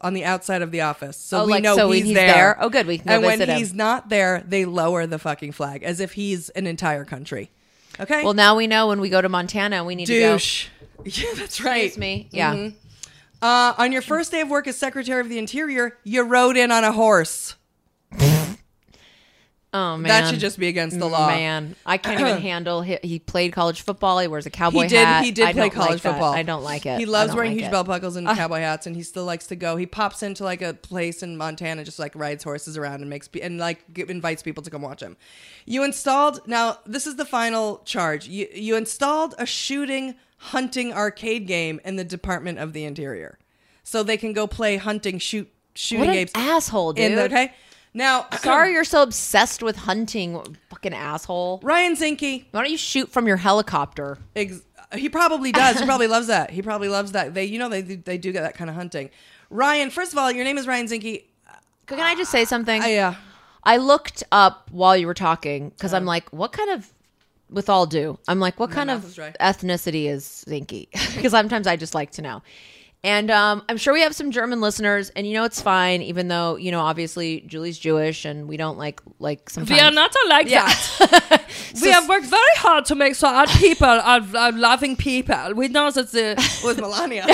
[0.00, 2.32] on the outside of the office, so Oh, we like, know so he's, he's there.
[2.32, 2.56] there?
[2.60, 3.58] Oh, good, we can go and when visit him.
[3.58, 7.50] he's not there, they lower the fucking flag as if he's an entire country.
[8.00, 8.22] Okay.
[8.22, 10.32] Well, now we know when we go to Montana, we need to go.
[10.34, 10.68] douche.
[11.04, 11.84] Yeah, that's right.
[11.86, 12.28] Excuse me.
[12.32, 12.54] Yeah.
[12.54, 12.74] Mhm.
[13.40, 16.72] Uh, on your first day of work as Secretary of the Interior, you rode in
[16.72, 17.54] on a horse.
[19.74, 21.28] Oh man, That should just be against the law.
[21.28, 22.80] Man, I can't even handle.
[22.80, 24.18] He, he played college football.
[24.18, 25.06] He wears a cowboy He did.
[25.06, 25.24] hat.
[25.24, 26.32] He did I play college like football.
[26.32, 26.98] I don't like it.
[26.98, 27.70] He loves wearing like huge it.
[27.70, 28.34] belt buckles and ah.
[28.34, 29.76] cowboy hats, and he still likes to go.
[29.76, 33.28] He pops into like a place in Montana, just like rides horses around and makes
[33.42, 35.18] and like invites people to come watch him.
[35.66, 36.78] You installed now.
[36.86, 38.26] This is the final charge.
[38.26, 43.38] You you installed a shooting hunting arcade game in the Department of the Interior,
[43.82, 46.30] so they can go play hunting shoot shooting What an games.
[46.34, 47.04] asshole, dude.
[47.04, 47.52] in the, okay.
[47.94, 51.60] Now, Sorry, you're so obsessed with hunting, fucking asshole.
[51.62, 52.44] Ryan Zinke.
[52.50, 54.18] Why don't you shoot from your helicopter?
[54.36, 54.62] Ex-
[54.94, 55.78] he probably does.
[55.78, 56.50] He probably loves that.
[56.50, 57.34] He probably loves that.
[57.34, 59.10] They, you know, they they do get that kind of hunting.
[59.50, 61.24] Ryan, first of all, your name is Ryan Zinke.
[61.86, 62.82] Can I just say something?
[62.82, 63.14] Uh,
[63.64, 66.90] I looked up while you were talking because I'm like, what kind of,
[67.50, 69.02] with all due, I'm like, what kind of
[69.40, 70.88] ethnicity is Zinke?
[71.16, 72.42] Because sometimes I just like to know.
[73.04, 76.26] And um, I'm sure we have some German listeners, and you know it's fine, even
[76.26, 79.78] though you know obviously Julie's Jewish, and we don't like like sometimes.
[79.78, 81.44] We are not like that.
[81.80, 85.54] we have worked very hard to make sure our people are, are loving people.
[85.54, 86.34] We know that the
[86.64, 87.24] with Melania.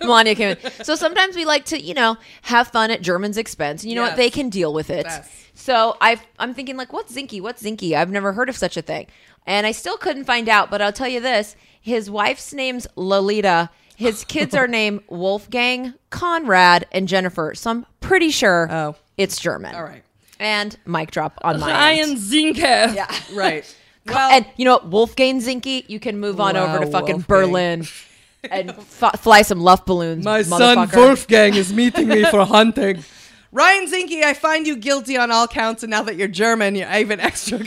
[0.00, 0.84] Melania came in.
[0.84, 3.84] So sometimes we like to, you know, have fun at Germans' expense.
[3.84, 4.10] And you know Yes.
[4.12, 4.16] what?
[4.16, 5.06] They can deal with it.
[5.06, 5.30] Yes.
[5.54, 7.40] So I've, I'm thinking, like, what's Zinke?
[7.40, 7.92] What's Zinke?
[7.94, 9.06] I've never heard of such a thing.
[9.46, 13.70] And I still couldn't find out, but I'll tell you this his wife's name's Lolita.
[13.96, 17.54] His kids are named Wolfgang, Conrad, and Jennifer.
[17.54, 18.96] So I'm pretty sure Oh.
[19.16, 19.74] it's German.
[19.74, 20.02] All right.
[20.38, 22.18] And mic drop on my Ryan end.
[22.18, 22.56] Zinke.
[22.94, 23.10] Yeah.
[23.34, 23.74] Right.
[24.06, 24.86] Well, and you know what?
[24.88, 27.26] Wolfgang Zinke, you can move on over to fucking Wolfgang.
[27.26, 27.86] Berlin
[28.50, 30.24] and f- fly some luft balloons.
[30.24, 30.88] My son.
[30.94, 33.02] Wolfgang is meeting me for hunting.
[33.50, 36.92] Ryan Zinke, I find you guilty on all counts, and now that you're German, you're
[36.92, 37.60] even extra.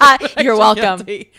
[0.00, 0.96] extra You're welcome.
[1.04, 1.30] guilty.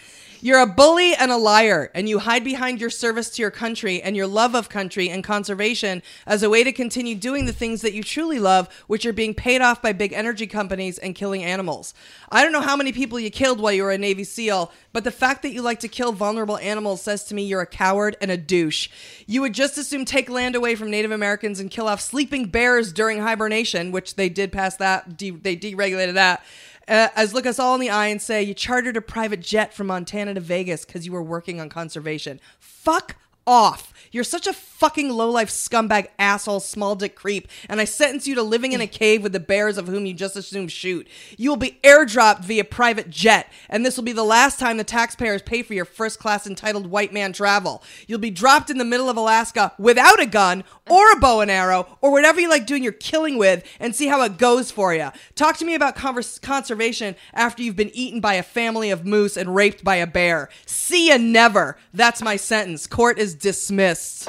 [0.46, 4.00] You're a bully and a liar, and you hide behind your service to your country
[4.00, 7.82] and your love of country and conservation as a way to continue doing the things
[7.82, 11.44] that you truly love, which are being paid off by big energy companies and killing
[11.44, 11.96] animals.
[12.30, 15.04] I don't know how many people you killed while you were a Navy SEAL, but
[15.04, 18.16] the fact that you like to kill vulnerable animals says to me you're a coward
[18.22, 18.88] and a douche.
[19.26, 22.50] You would just as soon take land away from Native Americans and kill off sleeping
[22.50, 26.44] bears during hibernation, which they did pass that, de- they deregulated that
[26.88, 29.74] uh, as look us all in the eye and say you chartered a private jet
[29.74, 32.40] from Montana to Vegas because you were working on conservation.
[32.60, 33.16] Fuck
[33.48, 33.94] off.
[34.12, 38.44] You're such a fucking lowlife scumbag asshole small dick creep, and I sentence you to
[38.44, 41.08] living in a cave with the bears of whom you just assume shoot.
[41.38, 44.86] You will be airdropped via private jet, and this will be the last time the
[44.86, 47.84] taxpayers pay for your first class entitled white man travel.
[48.08, 51.52] You'll be dropped in the middle of Alaska without a gun or a bow and
[51.52, 54.94] arrow or whatever you like doing your killing with and see how it goes for
[54.94, 55.10] you.
[55.36, 59.36] Talk to me about convers- conservation after you've been eaten by a family of moose
[59.36, 60.48] and raped by a bear.
[60.66, 61.78] See ya never.
[61.94, 62.88] That's my sentence.
[62.88, 64.28] Court is dismissed.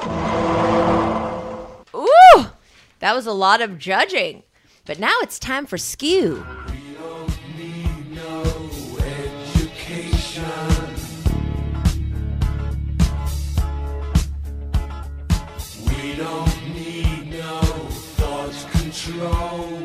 [1.95, 2.45] Ooh,
[2.99, 4.43] that was a lot of judging.
[4.85, 6.45] But now it's time for scheww.
[15.85, 17.61] We don't need no
[18.15, 19.67] thought control.
[19.69, 19.76] No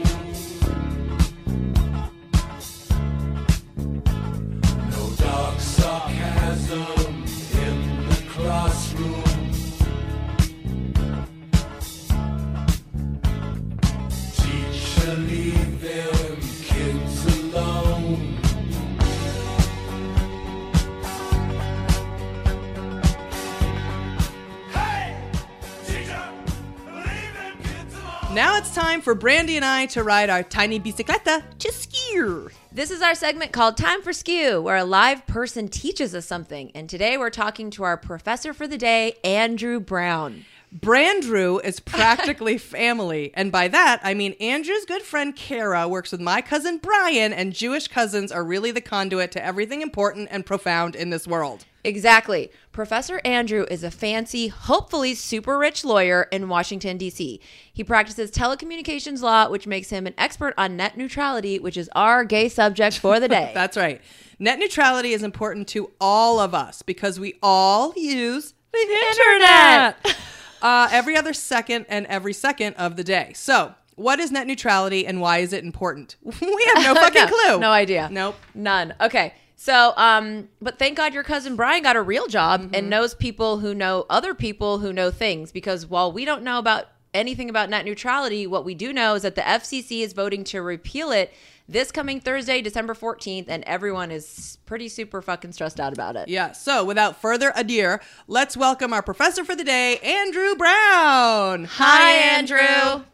[28.35, 32.51] Now it's time for Brandy and I to ride our tiny bicicleta to skier.
[32.73, 36.71] This is our segment called Time for Scheww, where a live person teaches us something.
[36.75, 40.47] And today we're talking to our professor for the day, Andrew Brown.
[40.75, 43.33] Brandrew is practically family.
[43.35, 47.53] And by that, I mean Andrew's good friend Kara works with my cousin Brian, and
[47.53, 51.66] Jewish cousins are really the conduit to everything important and profound in this world.
[51.85, 52.51] Exactly.
[52.72, 57.38] Professor Andrew is a fancy, hopefully super rich lawyer in Washington, D.C.
[57.70, 62.24] He practices telecommunications law, which makes him an expert on net neutrality, which is our
[62.24, 63.50] gay subject for the day.
[63.54, 64.00] That's right.
[64.38, 70.16] Net neutrality is important to all of us because we all use the internet
[70.62, 73.32] uh, every other second and every second of the day.
[73.35, 76.16] So, what is net neutrality and why is it important?
[76.24, 77.61] we have no fucking no, clue.
[77.61, 78.08] No idea.
[78.11, 78.37] Nope.
[78.54, 78.94] None.
[78.98, 79.35] Okay.
[79.62, 82.75] So, um, but thank God your cousin Brian got a real job Mm-hmm.
[82.75, 85.53] and knows people who know other people who know things.
[85.53, 89.22] Because while we don't know about anything about net neutrality, what we do know is
[89.22, 91.33] that the FCC is voting to repeal it
[91.68, 96.29] this coming Thursday, December 14th, and everyone is pretty super fucking stressed out about it.
[96.29, 96.51] Yeah.
[96.51, 101.66] So, without further ado, let's welcome our professor for the day, Andrew Brown.
[101.70, 103.05] Hi, Andrew.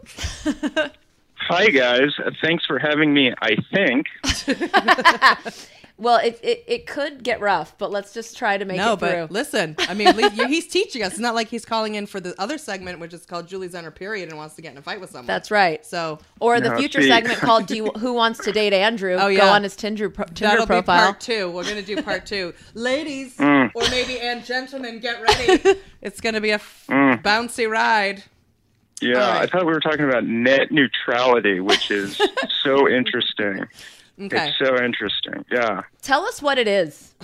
[1.34, 2.08] Hi, guys.
[2.42, 3.34] Thanks for having me.
[3.42, 4.06] I think.
[6.00, 9.00] Well, it, it, it could get rough, but let's just try to make No, it
[9.00, 9.08] through.
[9.26, 10.14] but listen, I mean,
[10.48, 11.10] he's teaching us.
[11.14, 13.82] It's not like he's calling in for the other segment, which is called Julie's on
[13.82, 15.26] her period and wants to get in a fight with someone.
[15.26, 15.84] That's right.
[15.84, 17.08] So, Or the No, future see.
[17.08, 20.08] segment called "Do you, Who Wants to Date Andrew?" Oh, yeah, Go on his Tinder
[20.08, 21.04] pro- Tinder that'll be profile.
[21.06, 21.50] part two.
[21.50, 22.54] We're going to do part two.
[22.74, 23.72] Ladies, Mm.
[23.74, 25.80] or maybe and gentlemen, get ready.
[26.00, 28.22] it's going to be a f- bouncy ride.
[29.00, 29.42] Yeah, All right.
[29.42, 32.20] I thought we were talking about net neutrality, which is
[32.62, 33.64] so interesting.
[34.20, 34.48] Okay.
[34.48, 35.44] It's so interesting.
[35.50, 35.82] Yeah.
[36.02, 37.14] Tell us what it is.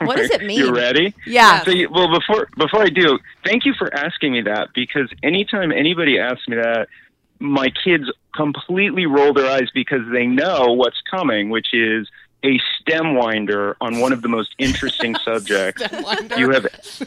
[0.00, 0.58] What does it mean?
[0.58, 1.14] You ready?
[1.26, 1.62] Yeah.
[1.64, 5.72] So, you, well, before before I do, thank you for asking me that because anytime
[5.72, 6.88] anybody asks me that,
[7.38, 12.08] my kids completely roll their eyes because they know what's coming, which is
[12.44, 15.82] a stem winder on one of the most interesting subjects
[16.36, 16.66] you have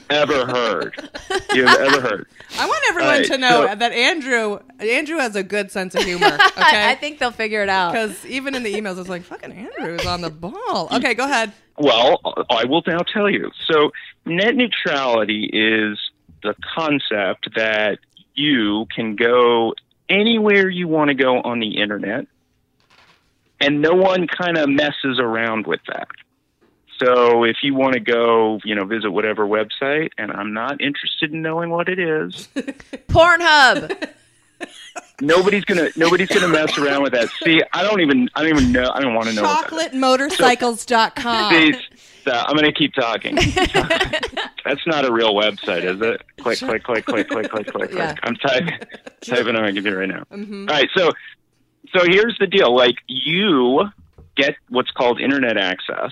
[0.10, 1.10] ever heard.
[1.54, 2.28] You have ever heard.
[2.58, 5.94] I want everyone All right, to know so- that Andrew Andrew has a good sense
[5.96, 6.26] of humor.
[6.28, 6.90] I, Okay.
[6.90, 7.92] I think they'll figure it out.
[7.94, 10.90] because even in the emails, it's like fucking Andrew is on the ball.
[10.92, 11.52] Okay, go ahead.
[11.78, 12.20] Well,
[12.50, 13.52] I will now tell you.
[13.72, 13.92] So,
[14.26, 16.00] net neutrality is
[16.42, 18.00] the concept that
[18.34, 19.74] you can go
[20.10, 22.26] anywhere you want to go on the internet,
[23.60, 26.08] and no one kind of messes around with that.
[27.00, 31.32] So, if you want to go, you know, visit whatever website, and I'm not interested
[31.32, 32.48] in knowing what it is,
[33.08, 34.10] Pornhub.
[35.22, 37.30] nobody's gonna nobody's gonna mess around with that.
[37.44, 39.44] See, I don't even I don't even know I don't want to know.
[39.44, 40.02] what that is.
[40.02, 41.52] ChocolateMotorcycles.com.
[41.54, 41.74] See,
[42.24, 43.36] so I'm going to keep talking.
[44.66, 46.22] That's not a real website, is it?
[46.42, 48.16] Click, click, click, click, click, click, click, Yeah.
[48.24, 48.80] I'm typing,
[49.22, 50.24] typing on my computer right now.
[50.34, 50.68] Mm-hmm.
[50.68, 51.12] All right, so
[51.96, 52.76] so here's the deal.
[52.76, 53.84] Like you
[54.36, 56.12] get what's called internet access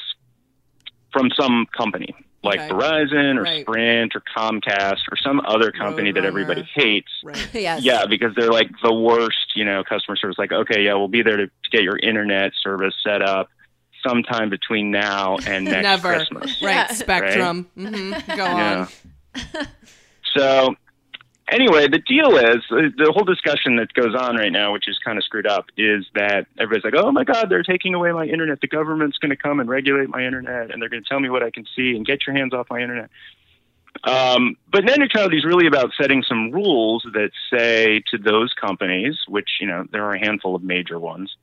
[1.14, 2.70] from some company, like Okay.
[2.74, 3.62] Verizon or Right.
[3.62, 6.28] Sprint or Comcast or some other company that Roadrunner.
[6.28, 7.08] everybody hates.
[7.24, 7.48] right.
[7.54, 7.82] yes.
[7.84, 10.38] Yeah, because they're like the worst, you know, customer service.
[10.38, 13.48] Like, okay, yeah, we'll be there to, to get your internet service set up
[14.06, 16.16] sometime between now and next Never.
[16.16, 16.62] Christmas.
[16.62, 16.74] Right.
[16.76, 16.88] Yeah.
[16.94, 17.70] Spectrum.
[17.76, 18.88] hmm Go Yeah.
[19.36, 19.68] on.
[20.36, 20.76] So,
[21.50, 25.18] anyway, the deal is the whole discussion that goes on right now, which is kind
[25.18, 28.62] of screwed up, is that everybody's like, "Oh my God, they're taking away my internet.
[28.62, 31.30] The government's going to come and regulate my internet, and they're going to tell me
[31.30, 33.10] what I can see and get your hands off my internet."
[34.04, 39.16] Um, but net neutrality is really about setting some rules that say to those companies,
[39.28, 41.36] which you know there are a handful of major ones,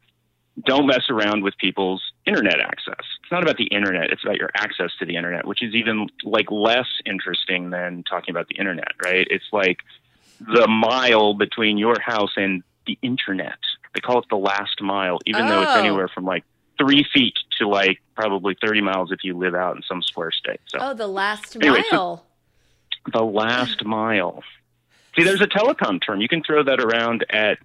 [0.64, 3.04] don't mess around with people's internet access.
[3.22, 6.08] It's not about the internet; it's about your access to the internet, which is even
[6.24, 9.26] like less interesting than talking about the internet, right?
[9.30, 9.78] It's like
[10.40, 13.58] the mile between your house and the internet.
[13.94, 15.80] They call it the last mile, even though it's Oh.
[15.80, 16.44] anywhere from like
[16.78, 20.61] three feet to like probably thirty miles if you live out in some square state.
[20.66, 22.26] So Oh, the last Anyway, so- mile.
[23.12, 24.42] the last mile.
[25.16, 26.20] See, there's a telecom term.
[26.22, 27.58] You can throw that around at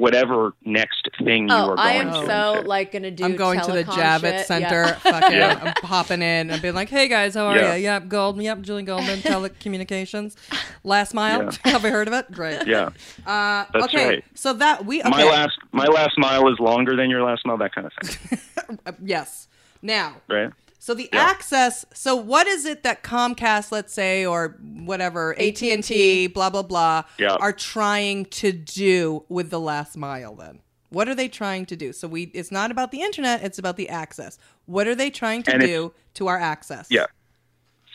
[0.00, 2.26] whatever next thing you oh, are I going am to.
[2.26, 3.24] so like gonna do.
[3.24, 4.46] I'm going to the Javits shit.
[4.46, 4.82] Center.
[4.82, 4.94] Yeah.
[4.94, 5.60] Fucking, Yeah.
[5.62, 7.74] I'm popping in and being like, "Hey guys, how are Yeah.
[7.76, 7.82] you?
[7.84, 8.40] Yep, Gold.
[8.42, 10.36] Yep, Julie Goldman, telecommunications.
[10.84, 11.44] Last mile.
[11.44, 11.50] Yeah.
[11.72, 12.30] Have you heard of it?
[12.32, 12.66] Great.
[12.66, 12.90] yeah,
[13.26, 14.24] Uh, That's okay, right.
[14.34, 15.10] so that we okay.
[15.10, 17.58] my last my last mile is longer than your last mile.
[17.58, 19.46] That kind of thing, yes.
[19.82, 20.50] Now, right?
[20.82, 21.20] So the Yeah.
[21.20, 21.84] access.
[21.94, 26.62] So what is it that Comcast, let's say, or whatever, AT and T, blah blah
[26.62, 27.34] blah, Yeah.
[27.34, 30.34] are trying to do with the last mile?
[30.34, 31.92] Then, what are they trying to do?
[31.92, 34.38] So we, it's not about the internet; it's about the access.
[34.66, 36.88] What are they trying to And do to our access?
[36.90, 37.06] Yeah.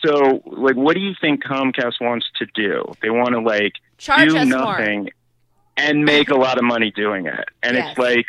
[0.04, 2.84] So, like, what do you think Comcast wants to do?
[3.02, 4.58] They want to like Charge do us more.
[4.78, 5.10] nothing
[5.76, 7.48] and make a lot of money doing it.
[7.62, 7.90] And Yes.
[7.90, 8.26] it's like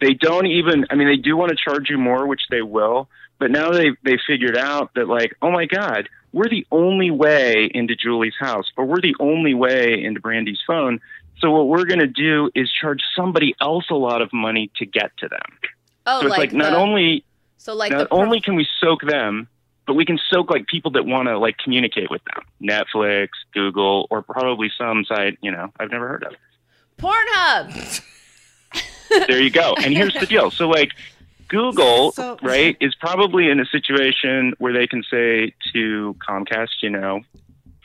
[0.00, 0.84] They don't even.
[0.90, 3.08] I mean, they do want to charge you more, which they will.
[3.44, 7.70] But now they they figured out that like, oh my God, we're the only way
[7.74, 10.98] into Julie's house, or we're the only way into Brandi's phone.
[11.40, 14.86] So what we're going to do is charge somebody else a lot of money to
[14.86, 15.42] get to them.
[16.06, 17.22] Oh, so it's like, not the- only
[17.58, 19.46] so like not only can we soak them,
[19.86, 22.44] but we can soak like people that want to like communicate with them.
[22.62, 26.32] Netflix, Google, or probably some site you know I've never heard of.
[26.96, 28.02] Pornhub.
[29.26, 29.74] there you go.
[29.84, 30.50] And here's the deal.
[30.50, 30.92] So like
[31.54, 36.90] Google, So- right, is probably in a situation where they can say to Comcast, you
[36.90, 37.20] know,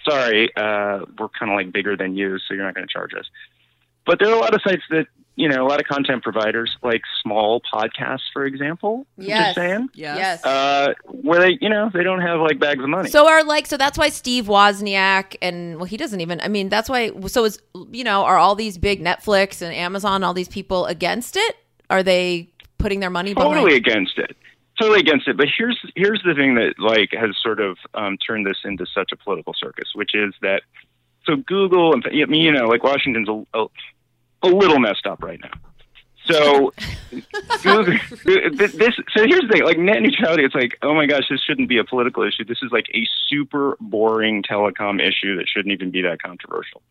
[0.07, 3.13] sorry, uh, we're kind of like bigger than you, so you're not going to charge
[3.13, 3.25] us.
[4.05, 5.05] But there are a lot of sites that,
[5.35, 9.47] you know, a lot of content providers, like small podcasts, for example, Yes.
[9.47, 10.17] just saying, Yes.
[10.17, 10.45] Yes.
[10.45, 13.09] uh, where they, you know, they don't have like bags of money.
[13.09, 16.67] So are like so that's why Steve Wozniak and well he doesn't even I mean
[16.69, 17.61] that's why so is
[17.91, 21.55] you know are all these big Netflix and Amazon all these people against it?
[21.89, 22.49] Are they
[22.79, 24.35] putting their money behind totally against it.
[24.79, 25.37] Totally against it.
[25.37, 29.11] But here's here's the thing that like has sort of um, turned this into such
[29.11, 30.63] a political circus which is that
[31.25, 33.65] so google and I mean, you know like washington's a, a,
[34.43, 35.51] a little messed up right now.
[36.25, 36.73] So
[37.63, 41.41] Google, this so here's the thing like net neutrality it's like oh my gosh this
[41.41, 42.45] shouldn't be a political issue.
[42.45, 46.81] This is like a super boring telecom issue that shouldn't even be that controversial.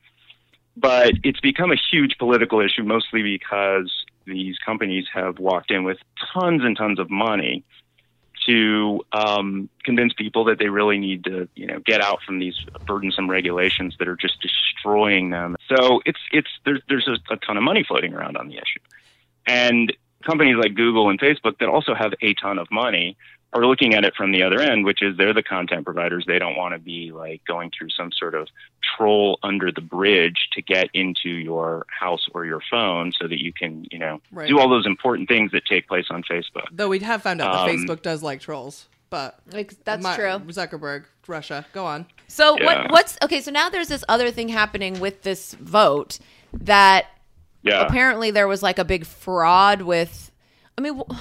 [0.77, 3.93] But it's become a huge political issue mostly because
[4.29, 5.99] these companies have walked in with
[6.33, 7.65] tons and tons of money
[8.47, 12.55] to um, convince people that they really need to, you know, get out from these
[12.87, 15.57] burdensome regulations that are just destroying them.
[15.69, 18.81] So it's it's there's there's a, a ton of money floating around on the issue,
[19.47, 19.93] and
[20.25, 23.17] companies like Google and Facebook that also have a ton of money
[23.55, 26.25] are looking at it from the other end, which is they're the content providers.
[26.27, 28.49] They don't want to be like going through some sort of
[28.97, 33.53] troll under the bridge to get into your house or your phone so that you
[33.53, 34.49] can, you know, Right.
[34.49, 36.67] do all those important things that take place on Facebook.
[36.73, 40.15] Though we have found out that Um, Facebook does like trolls, but Like, that's my-
[40.15, 40.25] true.
[40.49, 41.65] Zuckerberg, Russia.
[41.73, 42.05] Go on.
[42.27, 42.65] So Yeah.
[42.67, 46.19] what what's okay, so now there's this other thing happening with this vote
[46.53, 47.07] that
[47.63, 47.81] Yeah.
[47.87, 50.31] apparently there was like a big fraud with
[50.77, 51.21] I mean w-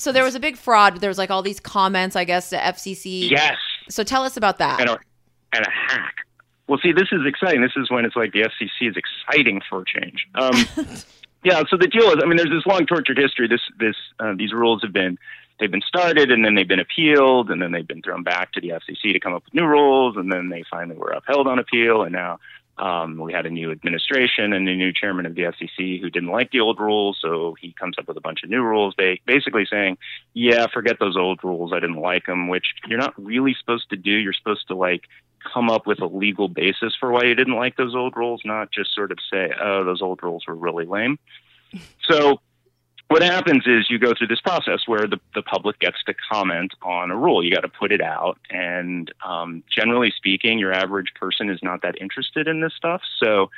[0.00, 2.56] so there was a big fraud there was like all these comments I guess to
[2.56, 3.30] FCC.
[3.30, 3.56] Yes.
[3.88, 4.80] So tell us about that.
[4.80, 4.98] and a,
[5.52, 6.14] and a hack.
[6.68, 7.62] Well, see, this is exciting.
[7.62, 10.26] This is when it's like the FCC is exciting for a change.
[10.34, 10.52] Um,
[11.44, 11.62] yeah.
[11.70, 13.48] So the deal is, I mean, there's this long tortured history.
[13.48, 15.18] This, this, uh, these rules have been,
[15.58, 18.60] they've been started, and then they've been appealed, and then they've been thrown back to
[18.60, 21.58] the FCC to come up with new rules, and then they finally were upheld on
[21.58, 22.38] appeal, and now.
[22.78, 26.30] Um, we had a new administration and a new chairman of the FCC who didn't
[26.30, 28.94] like the old rules, so he comes up with a bunch of new rules.
[28.96, 29.98] They basically saying,
[30.34, 31.72] "Yeah, forget those old rules.
[31.72, 34.12] I didn't like them." Which you're not really supposed to do.
[34.12, 35.02] You're supposed to like
[35.52, 38.70] come up with a legal basis for why you didn't like those old rules, not
[38.70, 41.18] just sort of say, oh, those old rules were really lame.
[42.02, 42.40] So
[43.08, 46.74] what happens is you go through this process where the, the public gets to comment
[46.82, 47.42] on a rule.
[47.42, 48.38] You got to put it out.
[48.50, 53.00] And um, generally speaking, your average person is not that interested in this stuff.
[53.18, 53.50] So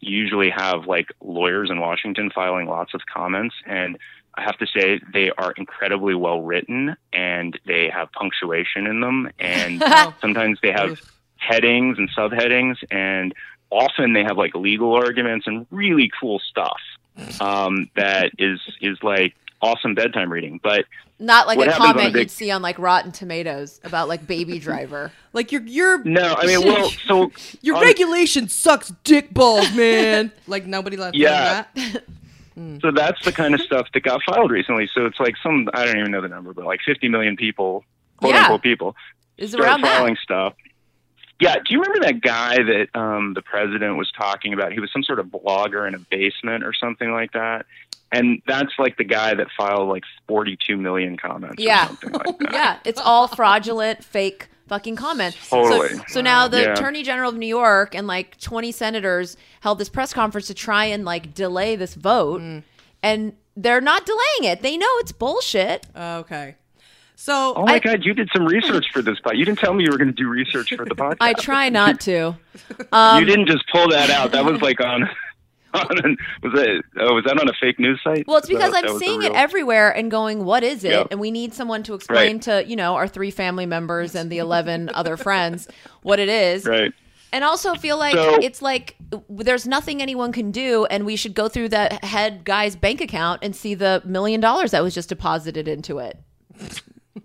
[0.00, 3.54] you usually have like lawyers in Washington filing lots of comments.
[3.66, 3.98] And
[4.36, 9.30] I have to say, they are incredibly well written and they have punctuation in them.
[9.38, 9.84] And
[10.22, 10.98] sometimes they have
[11.36, 12.76] headings and subheadings.
[12.90, 13.34] And
[13.70, 16.80] often they have like legal arguments and really cool stuff
[17.40, 20.60] um, that is is like awesome bedtime reading.
[20.62, 20.84] But
[21.18, 24.08] Not like a happens on a comment big- you'd see on like Rotten Tomatoes about
[24.08, 25.12] like Baby Driver.
[25.34, 30.30] Like your your no, I mean, well, so your on- regulation sucks, dick balls, man.
[30.46, 31.64] like nobody left Yeah.
[31.74, 32.04] that.
[32.82, 34.88] So that's the kind of stuff that got filed recently.
[34.94, 37.84] So it's like some I don't even know the number, but like 50 million people,
[38.18, 38.42] quote Yeah.
[38.42, 38.94] unquote people,
[39.36, 39.96] Is start around that.
[39.98, 40.54] filing stuff.
[41.40, 44.72] Yeah, do you remember that guy that um, the president was talking about?
[44.72, 47.66] He was some sort of blogger in a basement or something like that.
[48.12, 51.86] And that's like the guy that filed like 42 million comments Yeah.
[51.86, 52.52] or something like that.
[52.52, 55.50] Yeah, it's all fraudulent, fake fucking comments.
[55.50, 55.88] Totally.
[55.88, 56.72] So, so now the Yeah.
[56.74, 60.84] Attorney General of New York and like 20 senators held this press conference to try
[60.86, 62.62] and like delay this vote, Mm.
[63.02, 64.62] and they're not delaying it.
[64.62, 65.86] They know it's bullshit.
[65.96, 66.54] Okay.
[67.16, 69.36] So Oh my I- God, you did some research for this pod.
[69.36, 71.16] You didn't tell me you were going to do research for the podcast.
[71.20, 72.10] I try not to.
[72.78, 74.32] you um, didn't just pull that out.
[74.32, 75.08] That was like on.
[75.74, 76.82] on was that?
[77.00, 78.26] Oh, was that on a fake news site?
[78.28, 81.08] Well, it's because that I'm the seeing it everywhere and going, "What is it?" Yep.
[81.10, 82.42] And we need someone to explain Right.
[82.42, 85.66] to you know our three family members and the 11 other friends
[86.02, 86.64] what it is.
[86.64, 86.92] Right.
[87.32, 88.94] and also feel like So- it's like
[89.28, 93.40] there's nothing anyone can do and we should go through that head guy's bank account
[93.42, 96.16] and see the million dollars that was just deposited into it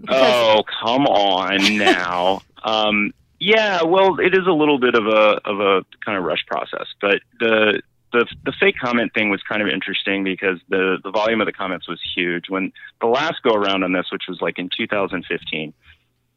[0.08, 2.42] Oh, come on now.
[2.64, 6.46] um, yeah, well, it is a little bit of a of a kind of rush
[6.46, 7.82] process, but the
[8.12, 11.54] the the fake comment thing was kind of interesting because the the volume of the
[11.54, 12.46] comments was huge.
[12.50, 12.72] When
[13.02, 15.74] the last go around on this, which was like in 2015,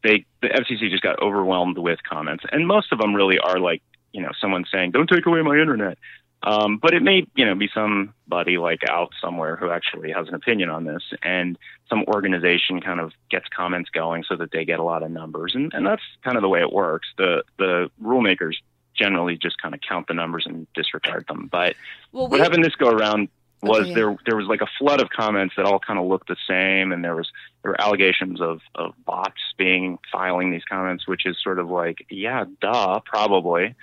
[0.03, 3.81] they the FCC just got overwhelmed with comments, and most of them really are like
[4.13, 5.97] you know someone saying, "Don't take away my internet."
[6.43, 10.35] Um, but it may, you know, be somebody like out somewhere who actually has an
[10.35, 11.57] opinion on this, and
[11.89, 15.55] some organization kind of gets comments going so that they get a lot of numbers,
[15.55, 17.07] and, and that's kind of the way it works.
[17.17, 18.55] The the rulemakers
[18.93, 21.47] generally just kind of count the numbers and disregard them.
[21.51, 21.75] But
[22.11, 23.29] Well, what happened this go around
[23.63, 23.95] was Okay, yeah.
[23.95, 26.91] there there was like a flood of comments that all kind of looked the same,
[26.91, 27.31] and there was
[27.61, 32.05] there were allegations of of bots being filing these comments, which is sort of like,
[32.09, 33.75] yeah, duh, probably.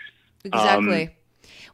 [0.44, 1.16] exactly.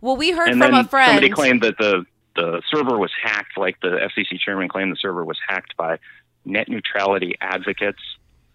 [0.00, 1.08] Well, we heard and from a friend.
[1.10, 2.04] somebody claimed that the
[2.34, 3.56] the server was hacked.
[3.56, 5.98] Like the FCC chairman claimed the server was hacked by
[6.44, 8.02] net neutrality advocates,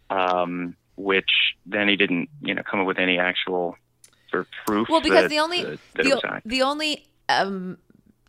[0.10, 3.76] um, which then he didn't, you know, come up with any actual
[4.30, 4.88] sort of proof.
[4.90, 7.78] Well, because that- the only that, that the, the only um,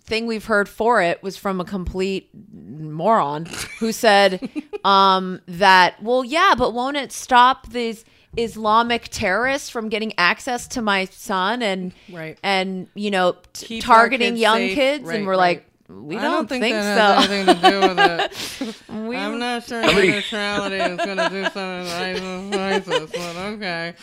[0.05, 3.47] thing we've heard for it was from a complete moron
[3.79, 4.51] who said
[4.85, 8.05] um, that well, yeah, but won't it stop these
[8.37, 12.39] Islamic terrorists from getting access to my son and Right.
[12.43, 14.75] and you know t- targeting kids young safe.
[14.75, 15.05] kids?
[15.05, 15.39] Right, and we're right.
[15.39, 17.21] like, we I don't, think, that so.
[17.21, 18.83] has anything to do with it.
[19.09, 23.37] We- I'm not sure Somebody- net neutrality is going to do something to ISIS, but
[23.37, 23.95] okay.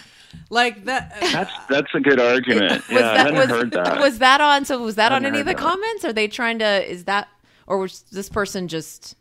[0.49, 1.15] Like that.
[1.21, 2.87] That's that's a good argument.
[2.87, 3.99] was yeah, I that hadn't was, heard that.
[3.99, 4.65] was that on?
[4.65, 5.57] So was that on any of the that.
[5.57, 6.05] comments?
[6.05, 6.91] Are they trying to?
[6.91, 7.29] Is that
[7.67, 9.15] or was this person just?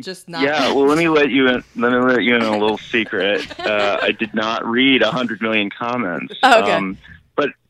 [0.00, 0.42] just not.
[0.42, 1.64] yeah, well, let me let you in.
[1.76, 3.46] Let me let you in a little secret.
[3.62, 6.34] Uh, I did not read a hundred million comments.
[6.42, 6.72] Oh, okay.
[6.72, 6.98] Um,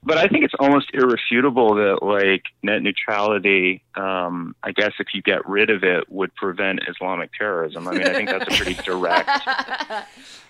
[0.05, 3.83] but I think it's almost irrefutable that like net neutrality.
[3.95, 7.87] Um, I guess if you get rid of it, would prevent Islamic terrorism.
[7.87, 9.29] I mean, I think that's a pretty direct.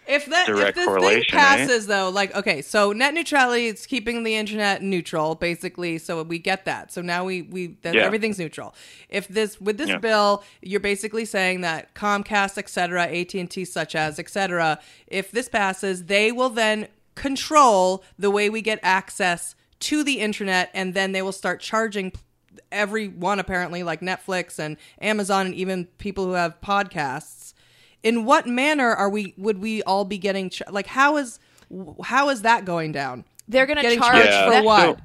[0.09, 4.25] If that if Direct this thing passes though, like okay, so net neutrality is keeping
[4.25, 5.99] the internet neutral, basically.
[5.99, 6.93] So we get that.
[6.93, 8.03] So now we we that Yeah.
[8.05, 8.75] everything's neutral.
[9.09, 9.99] If this with this Yeah.
[9.99, 14.81] bill, you're basically saying that Comcast, et cetera, AT and T, such as, et cetera,
[15.07, 20.71] if this passes, they will then control the way we get access to the internet,
[20.75, 22.13] and then they will start charging
[22.71, 27.55] everyone apparently, like Netflix and Amazon, and even people who have podcasts
[28.03, 31.39] in what manner are we would we all be getting ch- like how is
[32.05, 34.51] how is that going down They're going to charge Yeah.
[34.61, 34.97] for what So-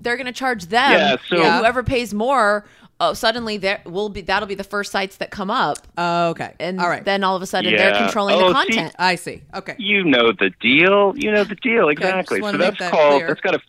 [0.00, 0.92] they're going to charge them.
[0.92, 2.64] Yeah, so- and whoever pays more,
[3.02, 6.54] oh, suddenly there will be that'll be the first sites that come up, oh, okay
[6.60, 8.94] and all right then all of a sudden they're controlling Oh, the see- content.
[8.98, 11.12] i see okay You know the deal.
[11.16, 12.38] You know the deal exactly.
[12.38, 13.14] just wanna So that's that called.
[13.20, 13.28] clear.
[13.28, 13.60] That's got a.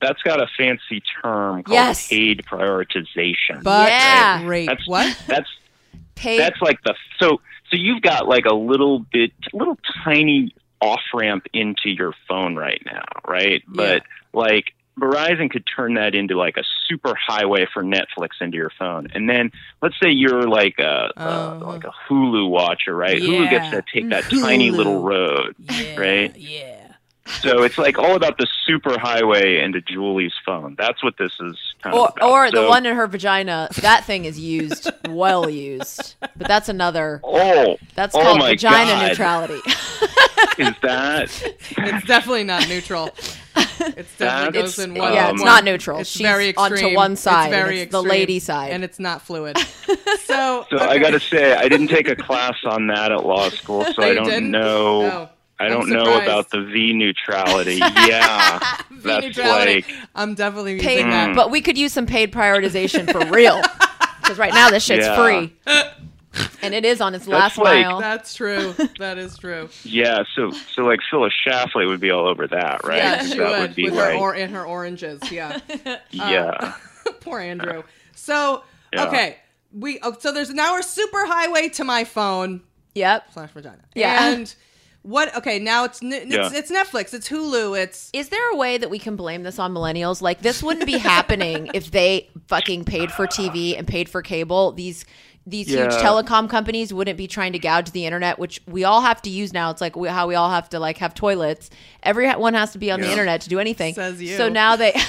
[0.00, 2.08] That's got a fancy term called Yes.
[2.08, 3.62] paid prioritization.
[3.62, 4.42] but Yeah.
[4.44, 5.48] great That's what That's
[6.14, 11.00] Pay that's like the so so you've got like a little bit little tiny off
[11.14, 16.56] ramp into your phone right now right but like verizon could turn that into like
[16.56, 19.50] a super highway for netflix into your phone and then
[19.82, 21.66] let's say you're like a, a uh-huh.
[21.66, 26.36] like a hulu watcher right hulu gets to take that tiny little road yeah, right
[26.36, 26.92] yeah
[27.42, 31.56] so it's like all about the super highway into julie's phone that's what this is
[31.82, 32.30] kind or of about.
[32.30, 33.68] or the one in her vagina.
[33.80, 37.20] That thing is used, well used, but that's another.
[37.24, 39.08] oh That's oh called my vagina God.
[39.08, 39.60] neutrality.
[40.58, 41.30] is that
[41.76, 43.10] it's definitely not neutral
[43.96, 46.00] it's definitely That's- goes in um, one yeah, it's one- not neutral.
[46.00, 48.72] it's She's very onto one side, it's very it's the lady side.
[48.72, 49.56] and it's not fluid
[50.24, 53.48] so, So I got to say, I didn't take a class on that at law
[53.50, 54.50] school, so Oh, I don't didn't?
[54.50, 55.02] know.
[55.02, 55.28] Oh,
[55.60, 57.76] I don't know about the V neutrality.
[57.76, 58.58] Yeah,
[58.90, 59.74] that's neutrality.
[59.82, 63.60] like i'm definitely using paid, that but we could use some paid prioritization for real.
[64.22, 65.16] Because right now this shit's Yeah.
[65.16, 65.52] free,
[66.62, 68.00] and it is on its last like- mile.
[68.00, 70.22] that's true that is true yeah.
[70.34, 72.96] So so like Phyllis Schlafly would be all over that, right?
[72.98, 75.58] yeah 'Cause she that would, would be with like her or in her oranges yeah
[75.86, 76.74] uh, yeah.
[77.20, 77.82] Poor Andrew.
[78.14, 78.62] So
[78.92, 79.06] Yeah.
[79.06, 79.36] okay,
[79.72, 82.62] we oh, so there's now a super highway to my phone
[82.94, 83.32] yep.
[83.32, 83.78] slash vagina.
[83.94, 84.32] Yeah.
[84.32, 84.54] And
[85.02, 85.34] what?
[85.36, 86.50] Okay, now it's it's, Yeah.
[86.52, 89.72] it's Netflix, it's Hulu, it's Is there a way that we can blame this on
[89.72, 90.20] millennials?
[90.20, 94.72] Like this wouldn't be happening if they fucking paid for TV and paid for cable.
[94.72, 95.04] These
[95.48, 99.22] these huge telecom companies wouldn't be trying to gouge the internet, which we all have
[99.22, 99.70] to use now.
[99.70, 101.70] It's like we, how we all have to like have toilets.
[102.02, 103.94] Everyone has to be on the internet to do anything.
[103.94, 104.36] Says you.
[104.36, 104.92] So now they.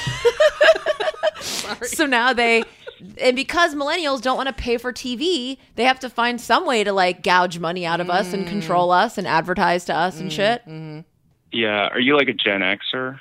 [1.83, 2.63] so now they.
[3.17, 6.83] And because millennials don't want to pay for TV, they have to find some way
[6.83, 8.49] to like gouge money out of us and Mm.
[8.49, 10.61] control us and advertise to us and shit.
[11.51, 11.87] Yeah.
[11.87, 13.19] Are you like a Gen Xer?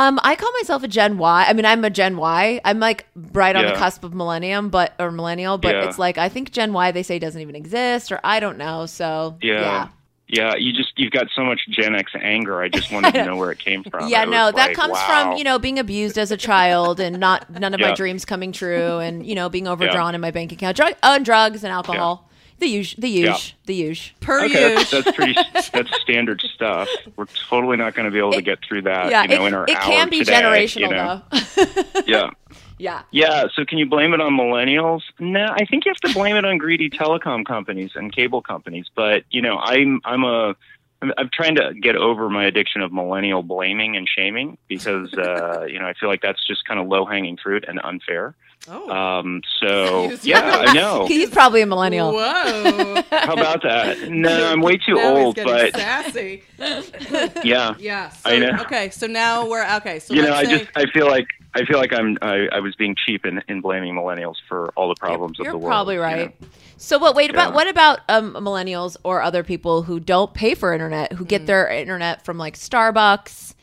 [0.00, 1.44] Um, I call myself a Gen Y.
[1.46, 2.58] I mean, I'm a Gen Y.
[2.64, 5.58] I'm like right on the cusp of millennium, but or millennial.
[5.58, 5.88] But Yeah.
[5.88, 8.86] it's like I think Gen Y they say doesn't even exist, or I don't know.
[8.86, 9.88] So Yeah.
[10.26, 12.62] Yeah, you just you've got so much Gen X anger.
[12.62, 14.08] I just wanted to know where it came from.
[14.08, 15.06] yeah, no, that like, comes wow.
[15.28, 18.52] from you know being abused as a child and not none of my dreams coming
[18.52, 22.29] true, and you know being overdrawn in my bank account, drug, oh, drugs and alcohol.
[22.60, 23.54] The use, the use, Yeah.
[23.66, 24.12] the use.
[24.20, 25.34] Per Okay, that's, that's pretty.
[25.72, 26.88] That's standard stuff.
[27.16, 29.10] We're totally not going to be able to get through that.
[29.10, 31.22] yeah, you know, it, in our it hour can be today, generational you know?
[31.30, 32.02] though.
[32.06, 32.30] Yeah,
[32.78, 33.02] yeah.
[33.10, 33.44] yeah.
[33.54, 35.02] So can you blame it on millennials?
[35.18, 38.86] No, I think you have to blame it on greedy telecom companies and cable companies.
[38.94, 40.54] But you know, I'm I'm a
[41.02, 45.64] I'm, I'm trying to get over my addiction of millennial blaming and shaming because uh,
[45.68, 48.34] you know I feel like that's just kind of low hanging fruit and unfair.
[48.68, 48.90] Oh.
[48.90, 50.64] Um, so yeah.
[50.66, 51.06] I know.
[51.06, 52.12] He's probably a millennial.
[52.12, 53.02] Whoa.
[53.10, 54.08] How about that?
[54.10, 56.42] No, I'm way too Now old, getting but sassy.
[57.42, 57.74] yeah.
[57.78, 58.10] Yeah.
[58.10, 58.58] So, I know.
[58.62, 59.98] Okay, so now we're okay.
[59.98, 62.60] So you know, I say, just I feel like I feel like I'm I, I
[62.60, 65.62] was being cheap in, in blaming millennials for all the problems You're of the world.
[65.62, 66.40] You're probably you right.
[66.40, 66.48] know?
[66.76, 67.14] So what?
[67.14, 71.24] Wait about what about um, millennials or other people who don't pay for internet, who
[71.24, 71.28] Mm.
[71.28, 73.54] get their internet from like Starbucks?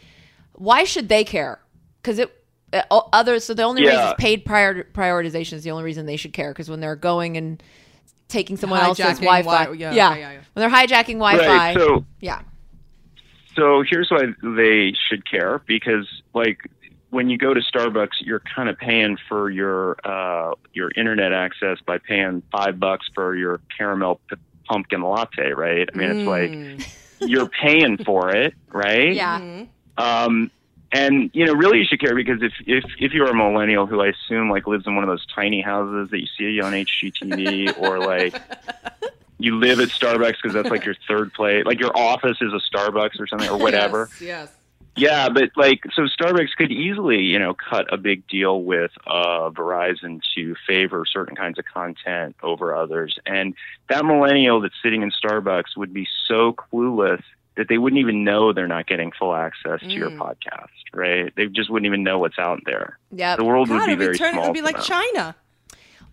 [0.53, 1.59] Why should they care?
[2.01, 2.31] Because it
[2.73, 3.43] uh, o- others.
[3.45, 3.89] So the only Yeah.
[3.91, 6.51] reason is paid prior, prioritization is the only reason they should care.
[6.51, 7.61] Because when they're going and
[8.27, 10.39] taking someone else's Wi-Fi, Wi- yeah, yeah, yeah, yeah.
[10.53, 11.73] when they're hijacking Wi-Fi, Right.
[11.77, 12.41] So yeah,
[13.55, 16.59] so here's why they should care because like
[17.09, 21.77] when you go to Starbucks, you're kind of paying for your uh, your internet access
[21.85, 25.89] by paying five bucks for your caramel p- pumpkin latte, right?
[25.91, 29.13] I mean, it's like you're paying for it, right?
[29.15, 29.63] yeah.
[29.97, 30.51] Um,
[30.91, 34.01] and you know, really, you should care because if if if you're a millennial who
[34.01, 37.77] I assume like lives in one of those tiny houses that you see on HGTV,
[37.81, 38.39] or like
[39.37, 42.61] you live at Starbucks because that's like your third place, like your office is a
[42.75, 44.09] Starbucks or something or whatever.
[44.19, 44.47] Yes.
[44.47, 44.53] yes.
[44.97, 49.51] Yeah, but like, so Starbucks could easily, you know, cut a big deal with uh,
[49.51, 53.19] Verizon to favor certain kinds of content over others.
[53.23, 53.53] And
[53.89, 57.21] that millennial that's sitting in Starbucks would be so clueless
[57.57, 60.17] that they wouldn't even know they're not getting full access to your mm.
[60.17, 61.33] podcast, right?
[61.35, 62.97] They just wouldn't even know what's out there.
[63.11, 63.35] Yeah.
[63.35, 64.43] The world would God, be it'd be, very turn, small.
[64.45, 64.85] it'd be like them.
[64.85, 65.35] China.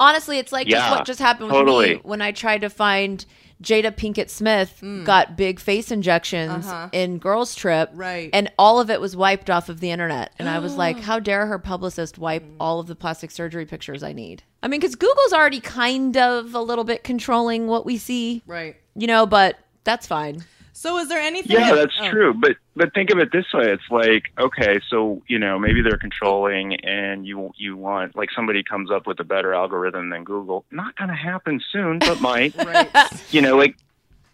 [0.01, 1.95] Honestly, it's like just what just happened with totally.
[1.95, 3.25] me when I tried to find
[3.63, 5.05] Jada Pinkett Smith mm.
[5.05, 6.89] got big face injections Uh-huh.
[6.93, 8.29] in Girls Trip, Right.
[8.33, 11.21] And all of it was wiped off of the internet, and I was like, "How
[11.21, 12.57] dare her publicist wipe mm.
[12.59, 16.55] all of the plastic surgery pictures I need?" I mean, because Google's already kind of
[16.55, 18.77] a little bit controlling what we see, Right.
[18.97, 20.43] you know, but that's fine.
[20.77, 21.57] So is there anything?
[21.57, 22.11] Yeah, that's oh.
[22.11, 22.35] true.
[22.35, 25.97] But but think of it this way: it's like okay, so you know maybe they're
[25.97, 30.65] controlling, and you you want like somebody comes up with a better algorithm than Google.
[30.73, 32.55] Not going to happen soon, but might.
[32.65, 32.91] Right.
[33.31, 33.77] you know, like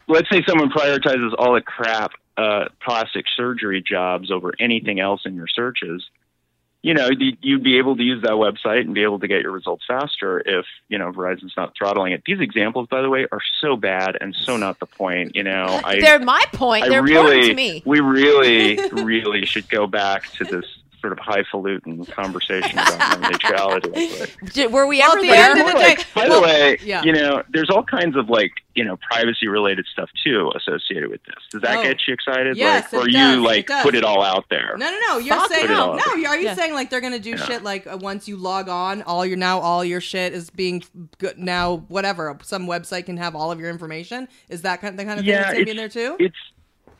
[0.09, 5.35] let's say someone prioritizes all the crap uh, plastic surgery jobs over anything else in
[5.35, 6.09] your searches.
[6.83, 9.43] You know, you- you'd be able to use that website and be able to get
[9.43, 12.23] your results faster if you know Verizon's not throttling it.
[12.25, 15.37] These examples, by the way, are so bad and so not the point.
[15.37, 16.85] You know, I They're my point.
[16.85, 17.83] I They're really, important to me.
[17.85, 20.65] we really, really should go back to this
[21.01, 23.91] sort of highfalutin conversation about neutrality.
[24.53, 25.55] Did, were we Well, ever at there?
[25.57, 27.03] the like, by well, the way, yeah.
[27.03, 31.23] you know, there's all kinds of like, you know, privacy related stuff too associated with
[31.25, 31.37] this.
[31.51, 31.83] Does that Oh.
[31.83, 32.57] get you excited?
[32.57, 33.83] Yes, like, or it you does, it like does.
[33.83, 34.77] put it all out there?
[34.77, 35.19] No, no, no.
[35.19, 36.03] You're Fuck saying no, no.
[36.27, 36.55] Are you Yeah.
[36.55, 39.59] saying like they're gonna do shit like uh, once you log on, all your now
[39.61, 40.83] all your shit is being
[41.19, 44.29] good now whatever some website can have all of your information.
[44.49, 46.17] Is that kind the kind of thing Yeah, that's gonna be in there too?
[46.21, 46.37] It's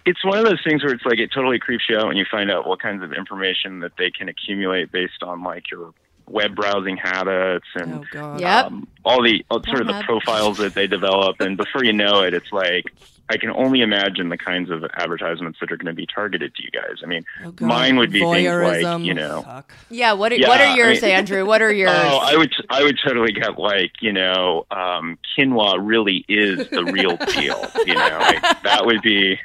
[0.07, 2.25] it's one of those things where it's like it totally creeps you out when you
[2.31, 5.93] find out what kinds of information that they can accumulate based on like your
[6.27, 8.41] web browsing habits and oh god.
[8.41, 8.67] Yep.
[8.67, 12.23] um, all the all, sort of the profiles that they develop, and before you know
[12.23, 12.85] it, it's like
[13.29, 16.63] I can only imagine the kinds of advertisements that are going to be targeted to
[16.63, 16.99] you guys.
[17.03, 18.49] I mean, Oh, mine would be things
[18.85, 19.43] like you know.
[19.43, 19.73] Fuck.
[19.89, 20.15] Yeah.
[20.15, 21.47] What are, Yeah, what are I yours, mean- Andrew?
[21.47, 21.93] What are yours?
[21.95, 26.85] Oh, I would I would totally get like you know um, quinoa really is the
[26.85, 27.65] real deal.
[27.87, 29.39] You know, like, that would be.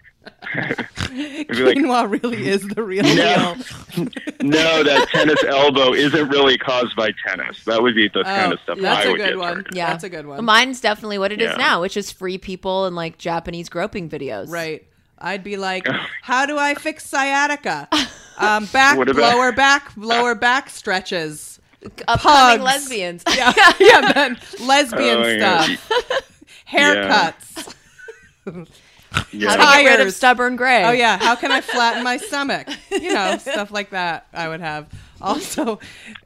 [0.53, 3.55] It'd like, Quinoa really is the real No.
[3.55, 4.05] deal.
[4.41, 7.63] no, that tennis elbow isn't really caused by tennis.
[7.65, 9.47] That would be the kind of stuff Oh, that's I a would good get one.
[9.53, 9.76] targeted.
[9.76, 10.43] yeah, that's a good one.
[10.45, 11.57] Mine's definitely what it is Yeah.
[11.57, 14.49] now, which is free people and like Japanese groping videos.
[14.49, 14.86] Right.
[15.17, 15.88] I'd be like,
[16.21, 17.88] how do I fix sciatica?
[18.38, 21.59] Um, back, What about- lower back, lower back stretches.
[22.07, 22.63] Upcoming Pugs.
[22.63, 23.23] lesbians.
[23.36, 26.28] Yeah, yeah, then lesbian Oh, stuff,
[26.69, 27.76] haircuts.
[28.47, 28.63] Yeah.
[29.47, 30.84] How to get rid of stubborn gray.
[30.84, 32.68] Oh yeah, how can I flatten my stomach?
[32.91, 34.28] You know, stuff like that.
[34.34, 34.88] I would have.
[35.22, 35.80] Also,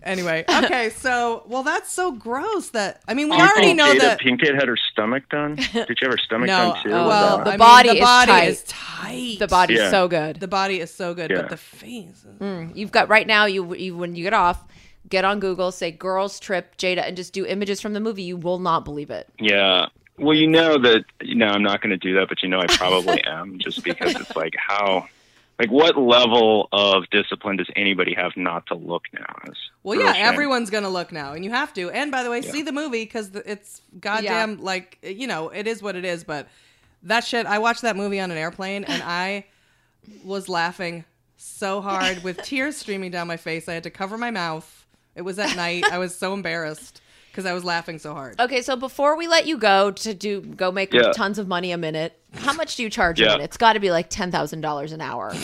[0.04, 0.90] anyway, okay.
[0.96, 2.70] So, well, that's so gross.
[2.72, 4.20] That I mean, we Do you already know Jada that.
[4.20, 5.56] Pinkett had her stomach done?
[5.56, 6.92] Did you have her stomach No, done too?
[6.92, 8.48] Oh, well, the I mean, body the is tight.
[8.48, 9.36] is tight.
[9.40, 9.92] The body Yeah.
[9.92, 10.40] so good.
[10.40, 11.42] The body is so good, Yeah.
[11.42, 12.26] but the face.
[12.26, 12.76] is- Mm.
[12.76, 13.46] You've got right now.
[13.46, 14.64] You, you when you get off,
[15.08, 18.24] get on Google, say "girls trip Jada" and just do images from the movie.
[18.24, 19.28] You will not believe it.
[19.40, 19.86] yeah.
[20.20, 22.60] Well, you know that you know I'm not going to do that, but you know
[22.60, 25.08] I probably am, just because it's like how,
[25.58, 29.40] like what level of discipline does anybody have not to look now?
[29.46, 30.26] It's Well, yeah, shame.
[30.26, 31.90] everyone's gonna look now, and you have to.
[31.90, 35.82] And by the way, see the movie because it's goddamn like you know it is
[35.82, 36.24] what it is.
[36.24, 36.48] But
[37.04, 39.46] that shit, I watched that movie on an airplane, and I
[40.24, 41.06] was laughing
[41.38, 43.70] so hard with tears streaming down my face.
[43.70, 44.86] I had to cover my mouth.
[45.16, 45.86] It was at night.
[45.92, 47.02] I was so embarrassed
[47.32, 48.40] because I was laughing so hard.
[48.40, 51.12] Okay, so before we let you go to do go make Yeah.
[51.14, 53.30] tons of money a minute, how much do you charge a Yeah.
[53.34, 53.46] minute?
[53.46, 55.34] It's got to be like ten thousand dollars an hour.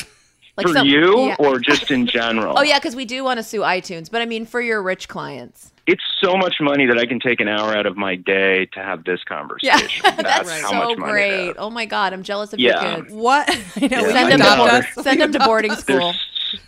[0.58, 1.36] Like for some- you yeah.
[1.38, 2.56] or just in general.
[2.58, 5.10] Oh yeah, because we do want to sue iTunes, but I mean for your rich
[5.10, 5.74] clients.
[5.86, 8.80] it's so much money that I can take an hour out of my day to
[8.80, 10.02] have this Yeah, conversation.
[10.16, 11.56] that's That's how so much money it great.
[11.58, 12.70] Oh my god, I'm jealous of Yeah.
[12.96, 13.14] your kids.
[13.14, 13.50] What?
[13.50, 14.82] I know, Yeah, Send I them, know.
[14.82, 16.12] to, send them to boarding school.
[16.12, 16.16] s-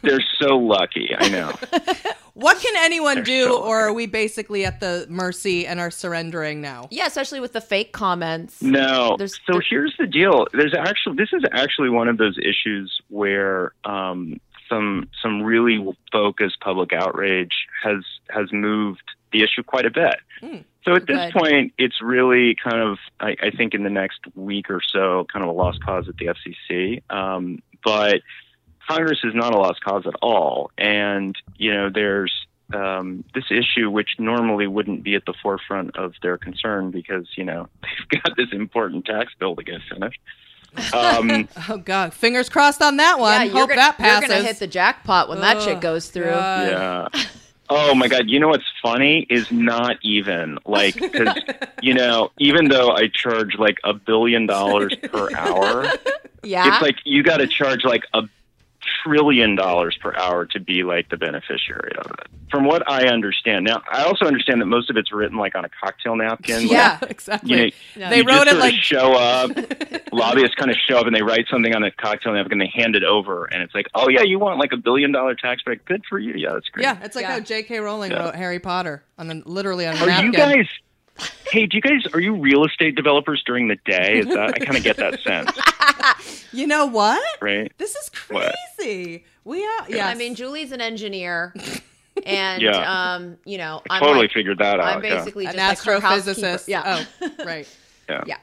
[0.04, 1.10] they're so lucky.
[1.18, 1.54] I know.
[2.34, 5.90] What can anyone They're do, so or are we basically at the mercy and are
[5.90, 6.88] surrendering now?
[6.92, 8.62] Yeah, especially with the fake comments.
[8.62, 9.16] No.
[9.18, 10.46] There's- so there- here's the deal.
[10.54, 14.40] There's actually this is actually one of those issues where um,
[14.70, 19.02] some some really focused public outrage has has moved
[19.34, 20.18] the issue quite a bit.
[20.86, 21.34] So at this Good.
[21.34, 25.42] point, it's really kind of I, I think in the next week or so, kind
[25.42, 27.02] of a lost cause at the FCC.
[27.12, 28.22] Um, but
[28.88, 32.32] Congress is not a lost cause at all, and you know there's
[32.74, 37.44] um, this issue which normally wouldn't be at the forefront of their concern because you
[37.44, 37.68] know
[38.12, 40.20] they've got this important tax bill to get finished.
[40.94, 43.48] Um, Oh God, fingers crossed on that one.
[43.48, 44.28] yeah, Hope gonna, that passes.
[44.30, 46.32] You're gonna hit the jackpot when that shit Oh, goes through.
[46.32, 47.12] God.
[47.14, 47.24] yeah.
[47.70, 48.30] Oh my God!
[48.30, 51.36] You know what's funny is not even like because
[51.82, 55.86] you know even though I charge like a billion dollars per hour,
[56.44, 56.72] Yeah.
[56.72, 58.24] it's like you got to charge like a
[59.04, 62.28] trillion dollars per hour to be like the beneficiary of it.
[62.50, 65.66] From what I understand, now I also understand that most of it's written like on
[65.66, 66.64] a cocktail napkin.
[66.64, 67.50] like, Yeah, exactly.
[67.50, 68.10] You know, No.
[68.10, 69.52] They wrote just it sort of like show up.
[70.14, 72.96] lobbyists kind of show up and they write something on a cocktail napkin, they hand
[72.96, 75.84] it over, and it's like, oh yeah, you want like a billion dollar tax break?
[75.86, 76.34] Good for you.
[76.36, 76.84] Yeah, that's great.
[76.84, 77.34] yeah, it's like Yeah.
[77.34, 77.80] how J.K.
[77.80, 78.24] Rowling Yeah.
[78.26, 80.26] wrote Harry Potter on a, literally on a Are napkin.
[80.28, 80.68] you guys?
[81.52, 84.20] Hey, do you guys are you real estate developers during the day?
[84.20, 85.50] Is that I kind of get that sense,
[86.54, 87.24] You know what?
[87.42, 87.72] right?
[87.78, 88.54] This is What?
[88.78, 89.24] crazy.
[89.46, 89.86] We are.
[89.90, 90.08] Yeah.
[90.08, 91.54] I mean, Julie's an engineer,
[92.26, 93.14] and Yeah.
[93.14, 94.96] um, you know, I I'm totally like, figured that out.
[94.98, 96.42] I'm basically an just like astrophysicist.
[96.44, 96.72] housekeeper.
[96.72, 97.06] Yeah.
[97.22, 97.78] Oh, right.
[98.10, 98.24] yeah.
[98.28, 98.38] yeah.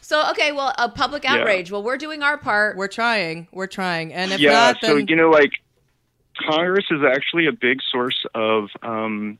[0.00, 1.34] So okay, well, a public Yeah.
[1.34, 1.72] outrage.
[1.72, 2.76] Well, we're doing our part.
[2.76, 3.48] We're trying.
[3.50, 4.12] We're trying.
[4.12, 4.52] And if yeah.
[4.52, 5.50] not, so you know, like
[6.48, 9.38] Congress is actually a big source of um,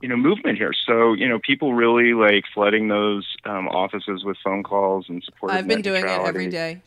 [0.00, 0.72] you know movement here.
[0.86, 5.52] So you know, people really like flooding those um, offices with phone calls and support.
[5.52, 6.74] I've been net doing it every day.
[6.74, 6.80] neutrality.
[6.80, 6.82] day.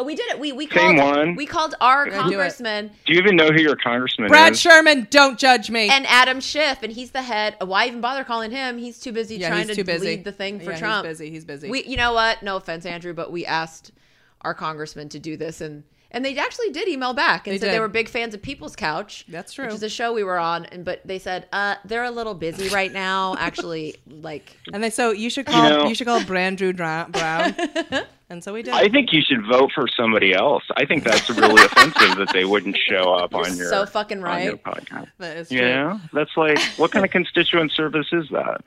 [0.00, 0.38] Oh, we did it.
[0.38, 1.34] We we Same called one.
[1.34, 4.30] we called our do congressman Do you even know who your congressman is?
[4.30, 4.60] Brad is?
[4.60, 5.88] Sherman, don't judge me.
[5.88, 7.56] and Adam Schiff, and he's the head.
[7.60, 8.78] Why even bother calling him?
[8.78, 10.06] He's too busy yeah, trying to too busy.
[10.06, 11.04] lead the thing for yeah, Trump.
[11.04, 11.30] He's busy.
[11.30, 11.68] He's busy.
[11.68, 12.44] We, you know what?
[12.44, 13.90] No offense, Andrew, but we asked
[14.42, 17.72] our congressman to do this, and and they actually did email back and They said
[17.72, 19.24] they were big fans of People's Couch.
[19.28, 19.66] That's true.
[19.66, 22.34] Which is a show we were on, and but they said uh, they're a little
[22.34, 23.36] busy right now.
[23.38, 27.54] Actually, like and they so you should call know- you should call Brandrew Dra- Brown.
[28.30, 28.74] and so we did.
[28.74, 30.62] I think you should vote for somebody else.
[30.76, 34.20] I think that's really offensive that they wouldn't show up You're on your so fucking
[34.22, 34.62] right.
[34.64, 35.08] podcast.
[35.18, 35.58] that is true.
[35.58, 38.62] You know, that's like what kind of constituent service is that?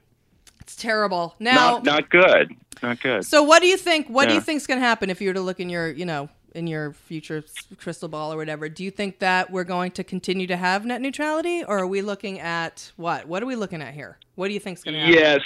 [0.59, 1.35] It's terrible.
[1.39, 2.55] Now, Not not good.
[2.83, 3.25] Not good.
[3.25, 4.07] so what do you think?
[4.07, 4.43] What do you Yeah.
[4.43, 6.93] think's going to happen if you were to look in your, you know, in your
[6.93, 7.43] future
[7.77, 8.69] crystal ball or whatever?
[8.69, 12.01] Do you think that we're going to continue to have net neutrality, or are we
[12.01, 13.27] looking at what?
[13.27, 14.17] What are we looking at here?
[14.35, 15.13] What do you think's going to happen?
[15.13, 15.41] Yes.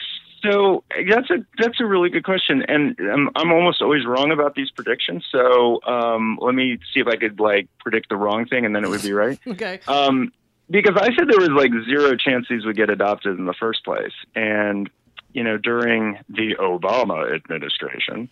[0.46, 4.54] So that's a that's a really good question, and I'm, I'm almost always wrong about
[4.54, 5.26] these predictions.
[5.32, 8.84] So um, let me see if I could like predict the wrong thing, and then
[8.84, 9.40] it would be right.
[9.48, 9.80] Okay.
[9.88, 10.32] Um,
[10.70, 13.84] because I said there was like zero chance these would get adopted in the first
[13.86, 14.90] place, and
[15.34, 18.30] you know during the Obama administration,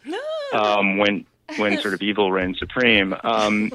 [0.54, 1.26] um, when
[1.58, 3.16] when sort of evil reigns supreme.
[3.24, 3.72] Um,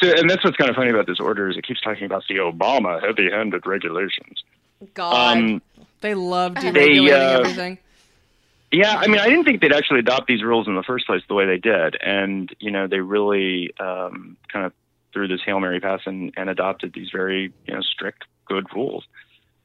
[0.00, 2.24] so, and that's what's kind of funny about this order is it keeps talking about
[2.28, 4.42] the Obama heavy-handed regulations.
[4.94, 5.36] God.
[5.36, 5.62] Um,
[6.00, 7.78] They love They, deregulating uh, everything.
[8.72, 11.22] Yeah, I mean, I didn't think they'd actually adopt these rules in the first place
[11.28, 14.72] the way they did, and you know, they really um, kind of
[15.12, 19.04] threw this hail mary pass and, and adopted these very you know strict, good rules.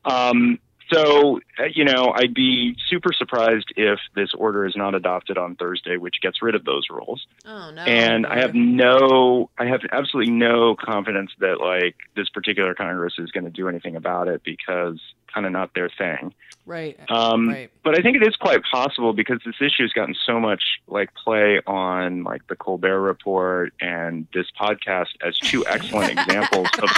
[0.03, 0.59] Um,
[0.91, 5.55] so, uh, you know, I'd be super surprised if this order is not adopted on
[5.55, 7.25] Thursday, which gets rid of those rules.
[7.45, 7.81] oh no.
[7.83, 13.31] and I have no, I have absolutely no confidence that like this particular Congress is
[13.31, 14.99] going to do anything about it because
[15.33, 16.33] kind of not their thing.
[16.65, 16.99] Right.
[17.09, 17.71] Um, right.
[17.83, 21.13] But I think it is quite possible because this issue has gotten so much like
[21.15, 26.89] play on like the Colbert Report and this podcast as two excellent examples of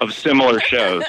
[0.00, 1.02] of similar shows.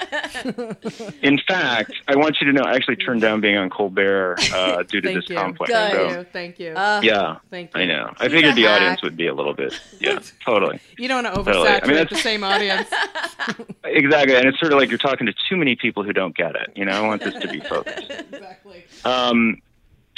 [1.21, 4.83] In fact, I want you to know I actually turned down being on Colbert uh,
[4.87, 5.35] due to this you.
[5.35, 5.71] conflict.
[5.71, 5.73] Good.
[5.73, 6.25] Thank So you.
[6.33, 6.71] Thank you.
[6.73, 7.81] Uh, yeah, Thank you.
[7.81, 8.13] I know.
[8.19, 8.81] I figured the hack.
[8.81, 9.73] audience would be a little bit.
[9.99, 10.81] Yeah, totally.
[10.97, 11.69] you don't want to Totally.
[11.69, 12.89] I oversaturate mean, the same audience.
[13.85, 16.55] Exactly, and it's sort of like you're talking to too many people who don't get
[16.55, 16.71] it.
[16.75, 18.09] You know, I want this to be focused.
[18.31, 18.85] exactly.
[19.03, 19.61] Um,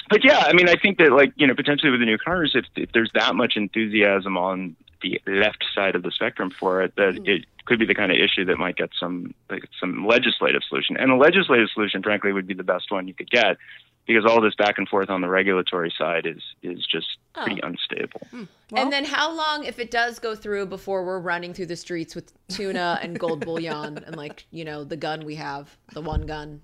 [0.09, 2.51] but yeah, I mean, I think that like you know potentially with the new Congress,
[2.55, 6.95] if, if there's that much enthusiasm on the left side of the spectrum for it,
[6.97, 10.61] that it could be the kind of issue that might get some like, some legislative
[10.67, 10.97] solution.
[10.97, 13.57] And a legislative solution, frankly, would be the best one you could get
[14.09, 17.05] because all this back and forth on the regulatory side is is just
[17.35, 17.43] oh.
[17.43, 18.21] pretty unstable.
[18.31, 18.43] Hmm.
[18.75, 22.15] and then how long, if it does go through, before we're running through the streets
[22.15, 26.25] with tuna and gold bullion and like you know the gun we have, the one
[26.25, 26.59] gun?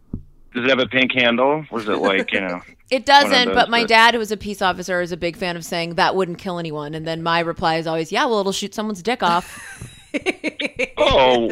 [0.55, 1.65] Does it have a pink handle?
[1.71, 2.61] Was it like you know?
[2.91, 5.35] It doesn't, those but my that- dad, who was a peace officer, is a big
[5.37, 6.93] fan of saying that wouldn't kill anyone.
[6.93, 9.91] And then my reply is always, "Yeah, well, it'll shoot someone's dick off."
[10.97, 11.51] Oh,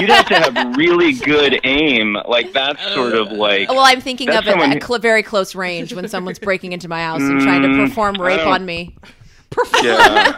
[0.00, 2.16] you'd have to have really good aim.
[2.26, 3.68] Like that's sort of like.
[3.68, 6.72] well, I'm thinking of it someone at who- cl- very close range when someone's breaking
[6.72, 8.96] into my house and trying to Mm, perform rape on me.
[9.82, 10.34] Yeah.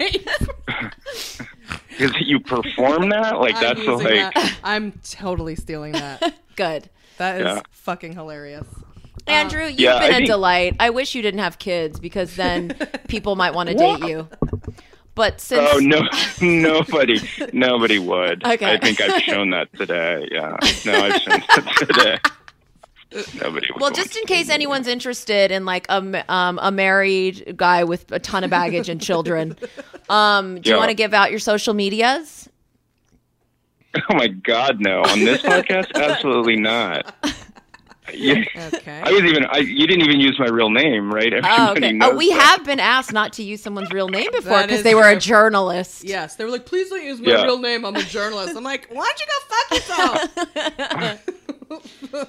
[1.91, 4.35] Because you perform that, like I'm that's using like.
[4.35, 4.57] that.
[4.63, 6.35] I'm totally stealing that.
[6.57, 6.89] Good.
[7.19, 7.63] That is Yeah.
[7.71, 8.67] fucking hilarious.
[9.27, 10.77] Andrew, you've Yeah, been I a think- delight.
[10.81, 12.77] I wish you didn't have kids because then
[13.09, 14.29] people might want to date you.
[15.19, 16.09] But since Oh no,
[16.41, 17.19] nobody,
[17.53, 18.47] nobody would.
[18.47, 18.75] Okay.
[18.75, 20.29] I think I've shown that today.
[20.31, 20.57] Yeah,
[20.87, 22.19] no, I've shown that today.
[23.43, 23.67] Nobody.
[23.73, 24.55] Would Well, just in case me.
[24.55, 29.01] anyone's interested in like a um, a married guy with a ton of baggage and
[29.01, 29.57] children,
[30.09, 32.49] um, do you want to give out your social medias?
[33.97, 35.03] Oh my God, no!
[35.03, 37.13] On this podcast, absolutely not.
[38.13, 39.03] You, Okay.
[39.05, 39.45] I was even.
[39.47, 41.33] I, you didn't even use my real name, right?
[41.43, 41.99] Oh, okay.
[42.01, 42.41] Oh, we that.
[42.59, 46.05] have been asked not to use someone's real name before because they were a journalist.
[46.05, 47.45] Yes, they were like, please don't use my Yeah.
[47.45, 47.85] real name.
[47.85, 48.57] I'm a journalist.
[48.57, 51.19] I'm like, why don't you go fuck yourself?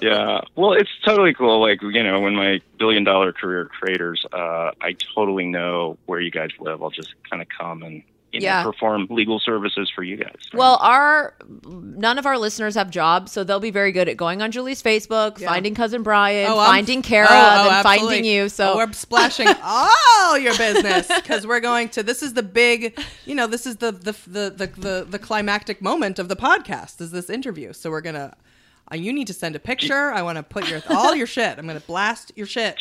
[0.02, 0.40] yeah.
[0.56, 1.60] Well, it's totally cool.
[1.60, 6.30] Like, you know, when my billion dollar career creators, uh, I totally know where you
[6.30, 6.82] guys live.
[6.82, 8.02] I'll just kind of come and,
[8.32, 8.62] you know, Yeah.
[8.62, 10.36] perform legal services for you guys.
[10.54, 11.34] Well, our
[11.66, 14.82] none of our listeners have jobs, so they'll be very good at going on Julie's
[14.82, 15.48] Facebook, Yeah.
[15.48, 18.06] finding cousin Brian, Oh, finding Kara, Oh, oh, then absolutely.
[18.16, 18.48] finding you.
[18.48, 22.02] So Oh, we're splashing all your business because we're going to.
[22.02, 25.82] This is the big, you know, this is the the the the the, the climactic
[25.82, 27.00] moment of the podcast.
[27.00, 27.72] Is this interview?
[27.72, 28.36] So we're gonna.
[28.92, 30.10] Uh, you need to send a picture.
[30.10, 31.58] I want to put your all your shit.
[31.58, 32.76] I'm gonna blast your shit.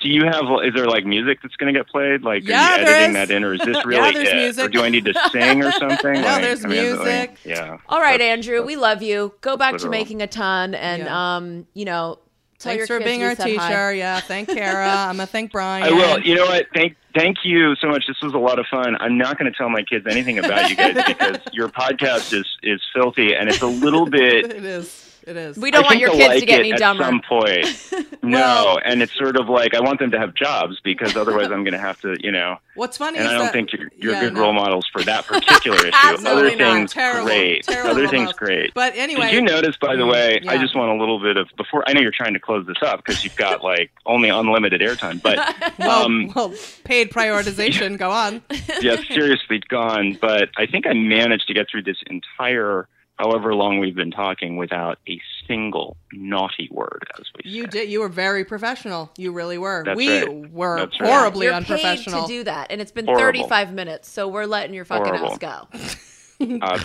[0.00, 2.22] Do you, have, is there like music that's going to get played?
[2.22, 3.28] Like, Yeah, are you there editing is.
[3.28, 4.64] that in or is this Yeah, really there's it?
[4.64, 6.12] Or do I need to sing or something?
[6.14, 7.38] No, Like, there's I mean, like, music.
[7.44, 7.78] yeah.
[7.88, 9.34] All right, Andrew, we love you.
[9.40, 11.36] Go back to making a ton, and Yeah.
[11.36, 12.18] um, you know,
[12.58, 13.68] tell Thanks for being our said hi.
[13.68, 13.94] teacher.
[13.94, 14.88] Yeah, thank Kara.
[14.88, 15.84] I'm gonna thank Brian.
[15.84, 16.18] I will.
[16.20, 16.66] You know what?
[16.74, 18.06] Thank thank you so much.
[18.06, 18.96] This was a lot of fun.
[19.00, 22.46] I'm not going to tell my kids anything about you guys because your podcast is
[22.62, 24.44] is filthy and it's a little bit.
[24.52, 25.07] It is.
[25.28, 25.58] It is.
[25.58, 27.04] We don't I want your they'll kids to get it any at dumber.
[27.04, 27.92] some point.
[28.22, 31.64] no, and it's sort of like I want them to have jobs because otherwise I'm
[31.64, 32.56] going to have to, you know.
[32.74, 34.40] What's funny And is I don't that, think you're, you're Yeah, good no.
[34.40, 35.90] role models for that particular issue.
[35.92, 36.74] Absolutely Other not.
[36.74, 37.64] things Terrible, great.
[37.64, 38.36] terrible Other things models.
[38.38, 38.72] great.
[38.74, 40.40] But anyway, Did you notice, by the way?
[40.48, 41.84] I just want a little bit of before.
[41.86, 45.20] I know you're trying to close this up because you've got like only unlimited airtime,
[45.22, 45.38] but
[45.78, 46.54] well, um, well,
[46.84, 47.98] paid prioritization.
[47.98, 48.42] Go on.
[48.80, 50.16] yeah, seriously gone.
[50.20, 52.88] But I think I managed to get through this entire,
[53.18, 57.68] however long we've been talking, without a single naughty word, as we You say.
[57.70, 57.90] did.
[57.90, 59.10] You were very professional.
[59.16, 59.82] You really were.
[59.84, 60.50] That's we right.
[60.52, 61.10] were That's right.
[61.10, 62.22] horribly You're unprofessional.
[62.22, 63.24] paid to do that, and it's been Horrible.
[63.42, 65.32] 35 minutes, so we're letting your fucking Horrible.
[65.32, 65.68] ass go.
[66.62, 66.78] Uh,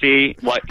[0.00, 0.62] see what?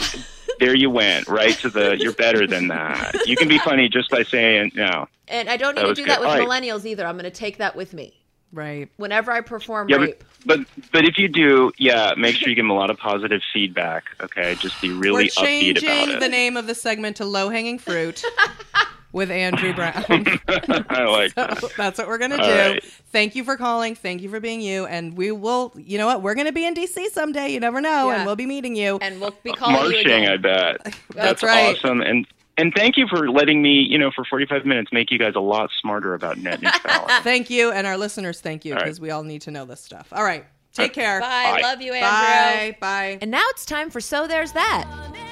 [0.62, 1.98] There you went, right to the.
[2.00, 3.14] You're better than that.
[3.26, 5.08] You can be funny just by saying no.
[5.28, 6.10] And I don't need to do good.
[6.12, 6.48] that with All right.
[6.48, 7.06] millennials either.
[7.06, 8.14] I'm going to take that with me
[8.54, 8.88] right.
[8.96, 10.20] whenever I perform Yeah, rape.
[10.20, 10.60] but, but
[10.92, 14.06] but if you do, yeah, make sure you give them a lot of positive feedback.
[14.22, 17.50] Okay, just be really We're upbeat about changing the name of the segment to Low
[17.50, 18.24] Hanging Fruit
[19.12, 20.04] with Andrew Brown.
[20.08, 21.64] I like that.
[21.78, 22.44] That's what we're gonna do.
[22.44, 22.84] All right.
[23.12, 23.96] Thank you for calling.
[23.96, 24.86] Thank you for being you.
[24.86, 25.74] And we will.
[25.76, 26.22] You know what?
[26.22, 27.50] We're gonna be in DC someday.
[27.50, 28.18] You never know, Yeah.
[28.18, 28.98] and we'll be meeting you.
[29.02, 30.06] and we'll be calling you marching.
[30.26, 30.32] again.
[30.32, 30.96] I bet.
[31.14, 31.76] That's right.
[31.76, 32.02] awesome.
[32.02, 32.26] And
[32.60, 35.39] and thank you for letting me, you know, for 45 minutes, make you guys a
[35.39, 37.14] lot smarter about net neutrality.
[37.24, 38.41] Thank you, and our listeners.
[38.41, 38.86] Thank you All right.
[38.86, 40.07] because we all need to know this stuff.
[40.12, 40.45] All right.
[40.74, 41.20] Take care.
[41.20, 41.28] Bye.
[41.28, 41.62] Bye.
[41.62, 42.72] Love you, Andrew.
[42.72, 42.78] Bye.
[42.80, 43.18] Bye.
[43.22, 45.28] And now it's time for So There's That.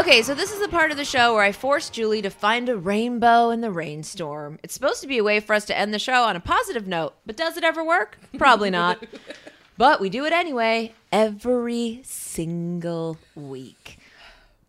[0.00, 2.70] Okay, so this is the part of the show where I force Julie to find
[2.70, 4.58] a rainbow in the rainstorm.
[4.62, 6.86] It's supposed to be a way for us to end the show on a positive
[6.86, 8.18] note, but does it ever work?
[8.38, 9.04] Probably not.
[9.76, 13.98] but we do it anyway every single week.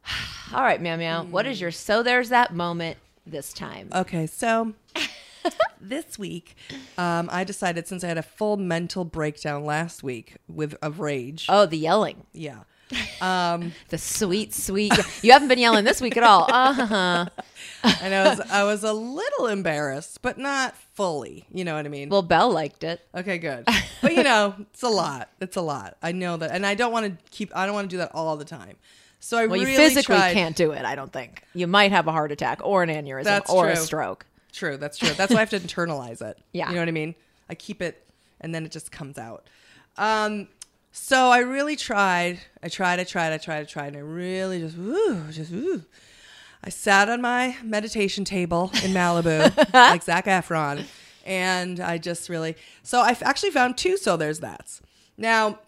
[0.54, 3.88] All right, Meow Meow, what is your so there's that moment this time?
[3.96, 4.74] Okay, so
[5.80, 6.58] this week,
[6.98, 11.46] um, I decided since I had a full mental breakdown last week with of rage.
[11.48, 12.26] Oh, the yelling.
[12.34, 12.64] Yeah.
[13.90, 14.94] The sweet, sweet.
[15.22, 16.48] You haven't been yelling this week at all.
[16.52, 17.26] Uh-huh.
[18.02, 21.46] And I was I was a little embarrassed, but not fully.
[21.52, 22.10] You know what I mean?
[22.10, 23.02] Well, Belle liked it.
[23.16, 23.68] okay, good.
[24.02, 25.30] But you know, it's a lot.
[25.40, 25.96] It's a lot.
[26.02, 27.56] I know that, and I don't want to keep.
[27.56, 28.78] I don't want to do that all the time.
[29.20, 31.44] So I Well, really you physically tried- can't do it, I don't think.
[31.54, 33.84] You might have a heart attack or an aneurysm That's or a true.
[33.84, 34.26] stroke.
[34.52, 35.10] True, that's true.
[35.14, 36.40] That's why I have to internalize it.
[36.52, 36.70] Yeah.
[36.70, 37.14] You know what I mean?
[37.48, 38.04] I keep it
[38.40, 39.46] and then it just comes out.
[39.98, 40.48] Um
[40.92, 42.40] so I really tried.
[42.62, 45.84] I tried, I tried, I tried, I tried, and I really just woo, just woo.
[46.64, 50.86] I sat on my meditation table in Malibu, like Zac Efron,
[51.26, 54.82] and I just really so I actually found two so there's that's.
[55.18, 55.60] Now,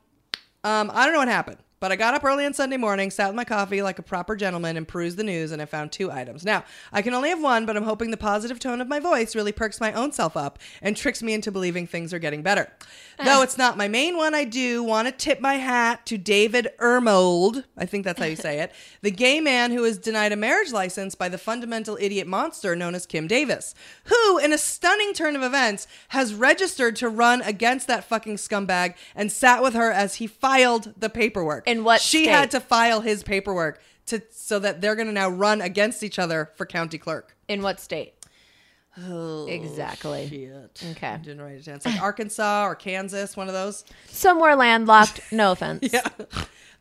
[0.63, 3.27] um, I don't know what happened, but I got up early on Sunday morning, sat
[3.27, 6.09] with my coffee like a proper gentleman, and perused the news, and I found two
[6.09, 6.45] items.
[6.45, 6.63] Now,
[6.93, 9.51] I can only have one, but I'm hoping the positive tone of my voice really
[9.51, 12.71] perks my own self up and tricks me into believing things are getting better.
[13.19, 13.25] Eh.
[13.25, 16.69] Though it's not my main one, I do want to tip my hat to David
[16.79, 17.65] Ermold.
[17.77, 18.71] I think that's how you say it.
[19.01, 22.95] The gay man who was denied a marriage license by the fundamental idiot monster known
[22.95, 23.75] as Kim Davis,
[24.05, 28.95] who, in a stunning turn of events, has registered to run against that fucking scumbag
[29.13, 31.67] and sat with her as he filed the paperwork.
[31.77, 32.31] In what she state?
[32.31, 36.19] had to file his paperwork to so that they're going to now run against each
[36.19, 37.35] other for county clerk.
[37.47, 38.13] In what state?
[39.07, 40.27] Oh, exactly.
[40.29, 40.83] Shit.
[40.91, 41.17] Okay.
[41.23, 41.77] Didn't write it down.
[41.77, 43.83] It's like Arkansas or Kansas, one of those.
[44.07, 45.19] Somewhere landlocked.
[45.31, 45.89] No offense.
[45.93, 46.07] Yeah.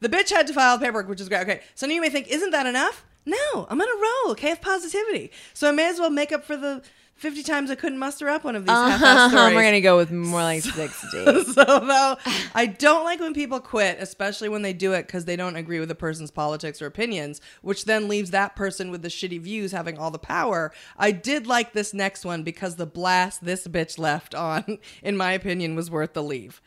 [0.00, 1.42] The bitch had to file paperwork, which is great.
[1.42, 1.60] Okay.
[1.76, 3.04] So now you may think, isn't that enough?
[3.24, 4.32] No, I'm on a roll.
[4.32, 5.30] Okay, have positivity.
[5.54, 6.82] So I may as well make up for the
[7.16, 9.28] 50 times I couldn't muster up one of these uh-huh.
[9.28, 9.54] stories.
[9.54, 11.24] We're gonna go with more like sixty.
[11.44, 12.16] so though
[12.54, 15.78] I don't like when people quit, especially when they do it because they don't agree
[15.78, 19.72] with the person's politics or opinions, which then leaves that person with the shitty views
[19.72, 20.72] having all the power.
[20.96, 25.32] I did like this next one because the blast this bitch left on, in my
[25.32, 26.60] opinion, was worth the leave.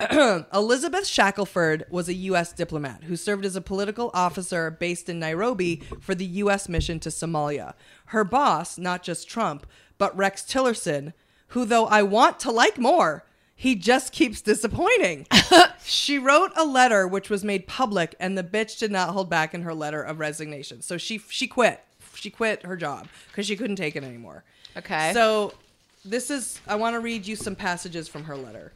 [0.52, 2.52] Elizabeth Shackelford was a U.S.
[2.52, 6.68] diplomat who served as a political officer based in Nairobi for the U.S.
[6.68, 7.74] mission to Somalia.
[8.06, 9.66] Her boss, not just Trump,
[9.98, 11.12] but Rex Tillerson,
[11.48, 13.24] who, though I want to like more,
[13.54, 15.26] he just keeps disappointing.
[15.84, 19.54] she wrote a letter which was made public, and the bitch did not hold back
[19.54, 20.82] in her letter of resignation.
[20.82, 21.80] So she she quit.
[22.14, 24.42] She quit her job because she couldn't take it anymore.
[24.76, 25.12] Okay.
[25.12, 25.54] So
[26.04, 28.72] this is I want to read you some passages from her letter.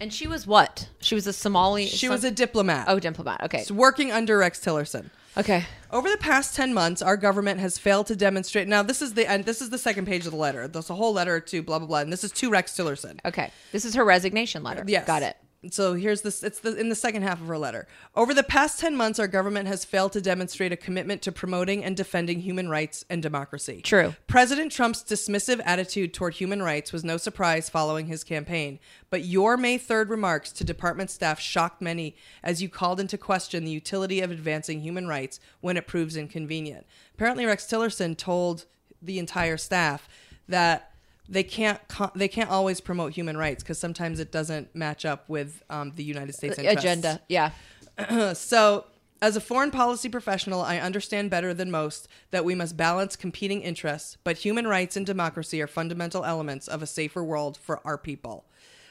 [0.00, 0.88] And she was what?
[1.00, 1.86] She was a Somali.
[1.86, 2.86] She was a diplomat.
[2.88, 3.42] oh diplomat.
[3.44, 3.58] Okay.
[3.60, 5.10] It's working under Rex Tillerson.
[5.36, 5.64] Okay.
[5.92, 8.66] Over the past 10 months, our government has failed to demonstrate.
[8.66, 10.66] Now, this is the and this is the second page of the letter.
[10.66, 13.20] There's a whole letter to blah blah blah, and this is to Rex Tillerson.
[13.24, 13.50] Okay.
[13.72, 14.84] This is her resignation letter.
[14.86, 15.06] Yes.
[15.06, 15.36] Got it.
[15.70, 17.86] So here's this it's the in the second half of her letter.
[18.14, 21.84] Over the past 10 months our government has failed to demonstrate a commitment to promoting
[21.84, 23.82] and defending human rights and democracy.
[23.82, 24.14] True.
[24.26, 28.78] President Trump's dismissive attitude toward human rights was no surprise following his campaign,
[29.10, 33.66] but your May 3rd remarks to department staff shocked many as you called into question
[33.66, 36.86] the utility of advancing human rights when it proves inconvenient.
[37.14, 38.64] Apparently Rex Tillerson told
[39.02, 40.08] the entire staff
[40.48, 40.89] that
[41.30, 41.80] they can't
[42.14, 46.02] they can't always promote human rights because sometimes it doesn't match up with um, the
[46.02, 46.84] United States interests.
[46.84, 47.20] Agenda.
[47.28, 47.52] Yeah.
[48.34, 48.86] So,
[49.22, 53.60] as a foreign policy professional, I understand better than most that we must balance competing
[53.60, 57.98] interests, but human rights and democracy are fundamental elements of a safer world for our
[57.98, 58.46] people.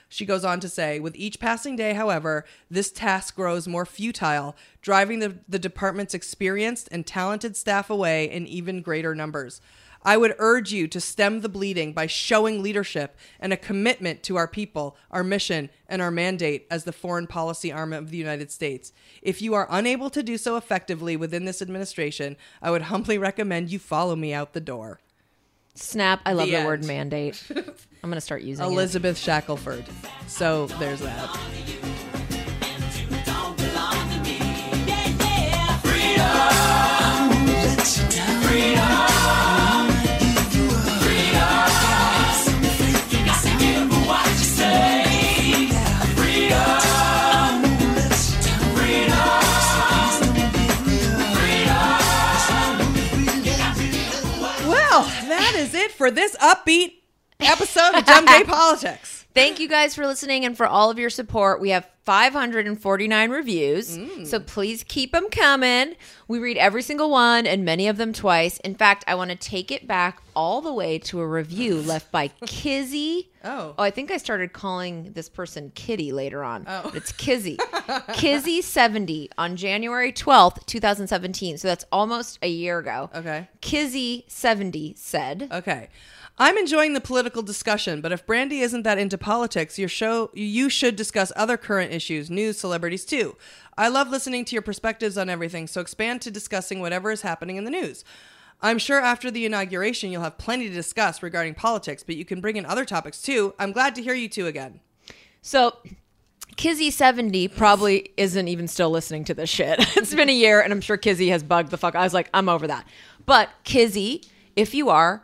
[0.07, 4.55] She goes on to say, with each passing day, however, this task grows more futile,
[4.81, 9.61] driving the, the department's experienced and talented staff away in even greater numbers.
[10.09, 14.37] I would urge you to stem the bleeding by showing leadership and a commitment to
[14.37, 18.49] our people, our mission, and our mandate as the foreign policy arm of the United
[18.49, 18.91] States.
[19.21, 23.69] If you are unable to do so effectively within this administration, I would humbly recommend
[23.69, 24.99] you follow me out the door.
[25.75, 26.21] Snap.
[26.25, 27.43] I love The the, word mandate.
[28.03, 28.67] I'm gonna start using it.
[28.67, 29.85] Elizabeth Shackelford.
[30.25, 31.88] So there's that.
[55.99, 56.93] For this upbeat
[57.41, 59.18] episode of Dumb Gay Politics.
[59.35, 61.61] Thank you guys for listening and for all of your support.
[61.61, 64.25] We have 549 reviews, Mm.
[64.25, 65.95] so please keep them coming.
[66.27, 68.57] We read every single one and many of them twice.
[68.61, 72.11] In fact, I want to take it back all the way to a review left
[72.11, 73.29] by Kizzy.
[73.43, 73.75] Oh.
[73.77, 76.65] Oh, I think I started calling this person Kitty later on.
[76.67, 76.91] Oh.
[76.95, 77.57] It's Kizzy.
[78.17, 81.59] Kizzy70 on January 12th, 2017.
[81.59, 83.09] So that's almost a year ago.
[83.13, 83.47] Okay.
[83.61, 85.89] Kizzy70 said, Okay.
[86.41, 90.69] I'm enjoying the political discussion, but if Brandi isn't that into politics, your show you
[90.69, 93.35] should discuss other current issues, news, celebrities too.
[93.77, 97.57] I love listening to your perspectives on everything, so expand to discussing whatever is happening
[97.57, 98.05] in the news.
[98.61, 102.39] I'm sure after the inauguration you'll have plenty to discuss regarding politics, but you can
[102.39, 103.53] bring in other topics too.
[103.59, 104.79] I'm glad to hear you two again.
[105.41, 105.75] So
[106.55, 109.77] Kizzy70 probably isn't even still listening to this shit.
[109.97, 111.95] it's been a year and I'm sure Kizzy has bugged the fuck.
[111.95, 112.87] I was like, I'm over that.
[113.25, 114.23] But Kizzy,
[114.55, 115.23] if you are,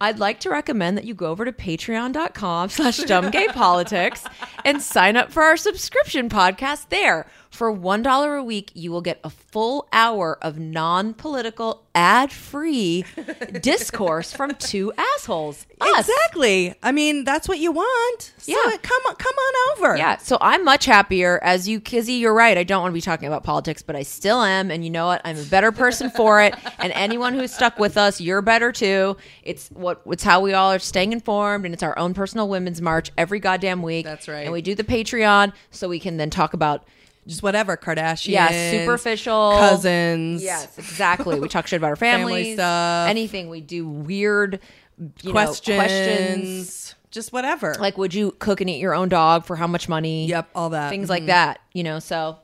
[0.00, 4.30] I'd like to recommend that you go over to patreon.com slash dumbgaypolitics
[4.64, 7.26] and sign up for our subscription podcast there.
[7.56, 13.06] For $1 a week, you will get a full hour of non-political, ad-free
[13.62, 15.64] discourse from two assholes.
[15.80, 16.00] Us.
[16.06, 16.74] Exactly.
[16.82, 18.34] I mean, that's what you want.
[18.36, 18.76] So Yeah.
[18.82, 19.96] come on, come on over.
[19.96, 22.12] Yeah, so I'm much happier as you, Kizzy.
[22.12, 22.58] You're right.
[22.58, 24.70] I don't want to be talking about politics, but I still am.
[24.70, 25.22] And you know what?
[25.24, 26.54] I'm a better person for it.
[26.78, 29.16] And anyone who's stuck with us, you're better too.
[29.42, 32.82] It's what it's how we all are staying informed, and it's our own personal women's
[32.82, 34.04] march every goddamn week.
[34.04, 34.42] That's right.
[34.44, 36.84] And we do the Patreon so we can then talk about
[37.26, 37.76] Just whatever.
[37.76, 38.28] Kardashian.
[38.28, 40.42] yeah superficial cousins.
[40.42, 41.40] Yes, exactly.
[41.40, 43.08] We talk shit about our Family families, stuff.
[43.08, 43.48] anything.
[43.48, 44.60] We do weird
[44.98, 45.76] you know, questions.
[45.76, 47.74] questions Just whatever.
[47.80, 50.70] like would you cook and eat your own dog for how much money Yep, all
[50.70, 50.88] that.
[50.90, 51.10] things Mhm.
[51.10, 52.38] like that you know so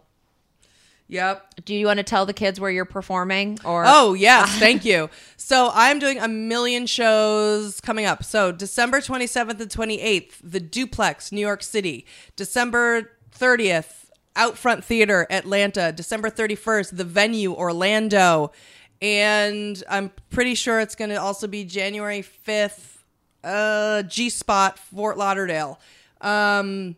[1.09, 1.65] Yep.
[1.67, 4.49] do you want to tell the kids where you're performing or Oh, yes.
[4.59, 5.11] Thank you.
[5.37, 8.25] So I'm doing a million shows coming up.
[8.25, 12.07] So December 27th and 28th, the Duplex, New York City.
[12.35, 14.02] December 30th,
[14.37, 15.93] Outfront Theater, Atlanta.
[15.93, 18.53] December 31st, the venue, Orlando.
[19.01, 22.99] And I'm pretty sure it's going to also be January 5th,
[23.43, 25.81] uh, G Spot, Fort Lauderdale.
[26.21, 26.97] Um,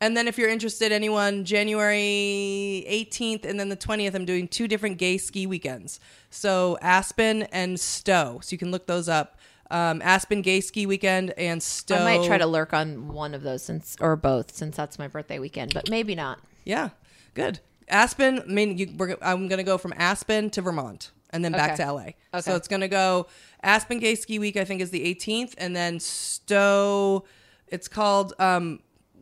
[0.00, 4.66] and then if you're interested, anyone, January 18th and then the 20th, I'm doing two
[4.66, 6.00] different gay ski weekends.
[6.30, 8.40] So Aspen and Stowe.
[8.42, 9.36] So you can look those up.
[9.72, 11.94] Um, Aspen Gay Ski Weekend and Stowe.
[11.94, 15.06] i might try to lurk on one of those since or both since that's my
[15.06, 16.90] birthday weekend but maybe not Yeah,
[17.34, 17.60] good.
[17.88, 18.40] Aspen.
[18.40, 21.72] I mean, you, we're, I'm going to go from Aspen to Vermont and then back
[21.72, 21.84] Okay.
[21.84, 22.00] to LA.
[22.02, 22.40] Okay.
[22.40, 23.26] So it's going to go
[23.62, 24.56] Aspen Gay Ski Week.
[24.56, 27.24] I think is the 18th, and then Stowe.
[27.68, 28.34] It's called.
[28.38, 28.80] Um,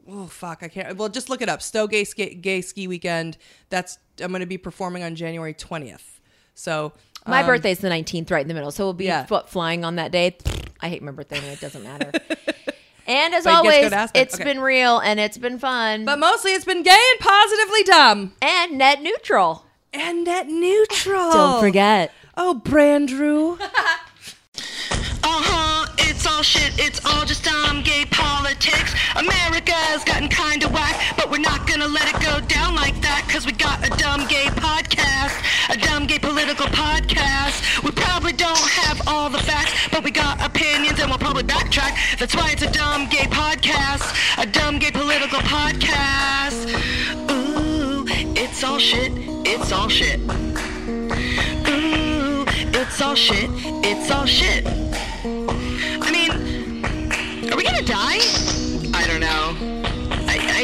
[0.09, 0.97] oh fuck, I can't.
[0.97, 1.62] Well, just look it up.
[1.62, 3.39] Stowe Gay Ski, Gay Ski Weekend.
[3.70, 6.18] That's I'm going to be performing on January 20th.
[6.55, 6.93] So
[7.26, 9.26] my um, is the 19th right in the middle so we'll be Yeah.
[9.26, 10.36] foot flying on that day
[10.80, 12.11] i hate my birthday and it doesn't matter
[13.09, 14.22] and as But you get to go always to Aspen.
[14.22, 14.44] it's Okay.
[14.44, 18.78] been real and it's been fun But mostly it's been gay and positively dumb and
[18.78, 21.32] net neutral and net neutral.
[21.32, 23.59] don't forget Oh, Brandrew.
[25.30, 28.94] Uh-huh, it's all shit, it's all just dumb gay politics.
[29.16, 33.44] America's gotten kinda whack, but we're not gonna let it go down like that, cause
[33.46, 35.34] we got a dumb gay podcast,
[35.70, 37.82] a dumb gay political podcast.
[37.84, 38.07] We probably
[38.39, 42.18] don't have all the facts, but we got opinions and we'll probably backtrack.
[42.18, 44.07] That's why it's a dumb gay podcast,
[44.39, 46.68] a dumb gay political podcast.
[47.30, 48.05] Ooh,
[48.36, 49.12] it's all shit,
[49.45, 50.20] it's all shit.
[51.68, 52.45] Ooh,
[52.80, 53.51] it's all shit.
[53.84, 54.66] It's all shit.
[54.66, 56.30] I mean,
[57.51, 58.20] are we gonna die?
[58.95, 59.78] I don't know.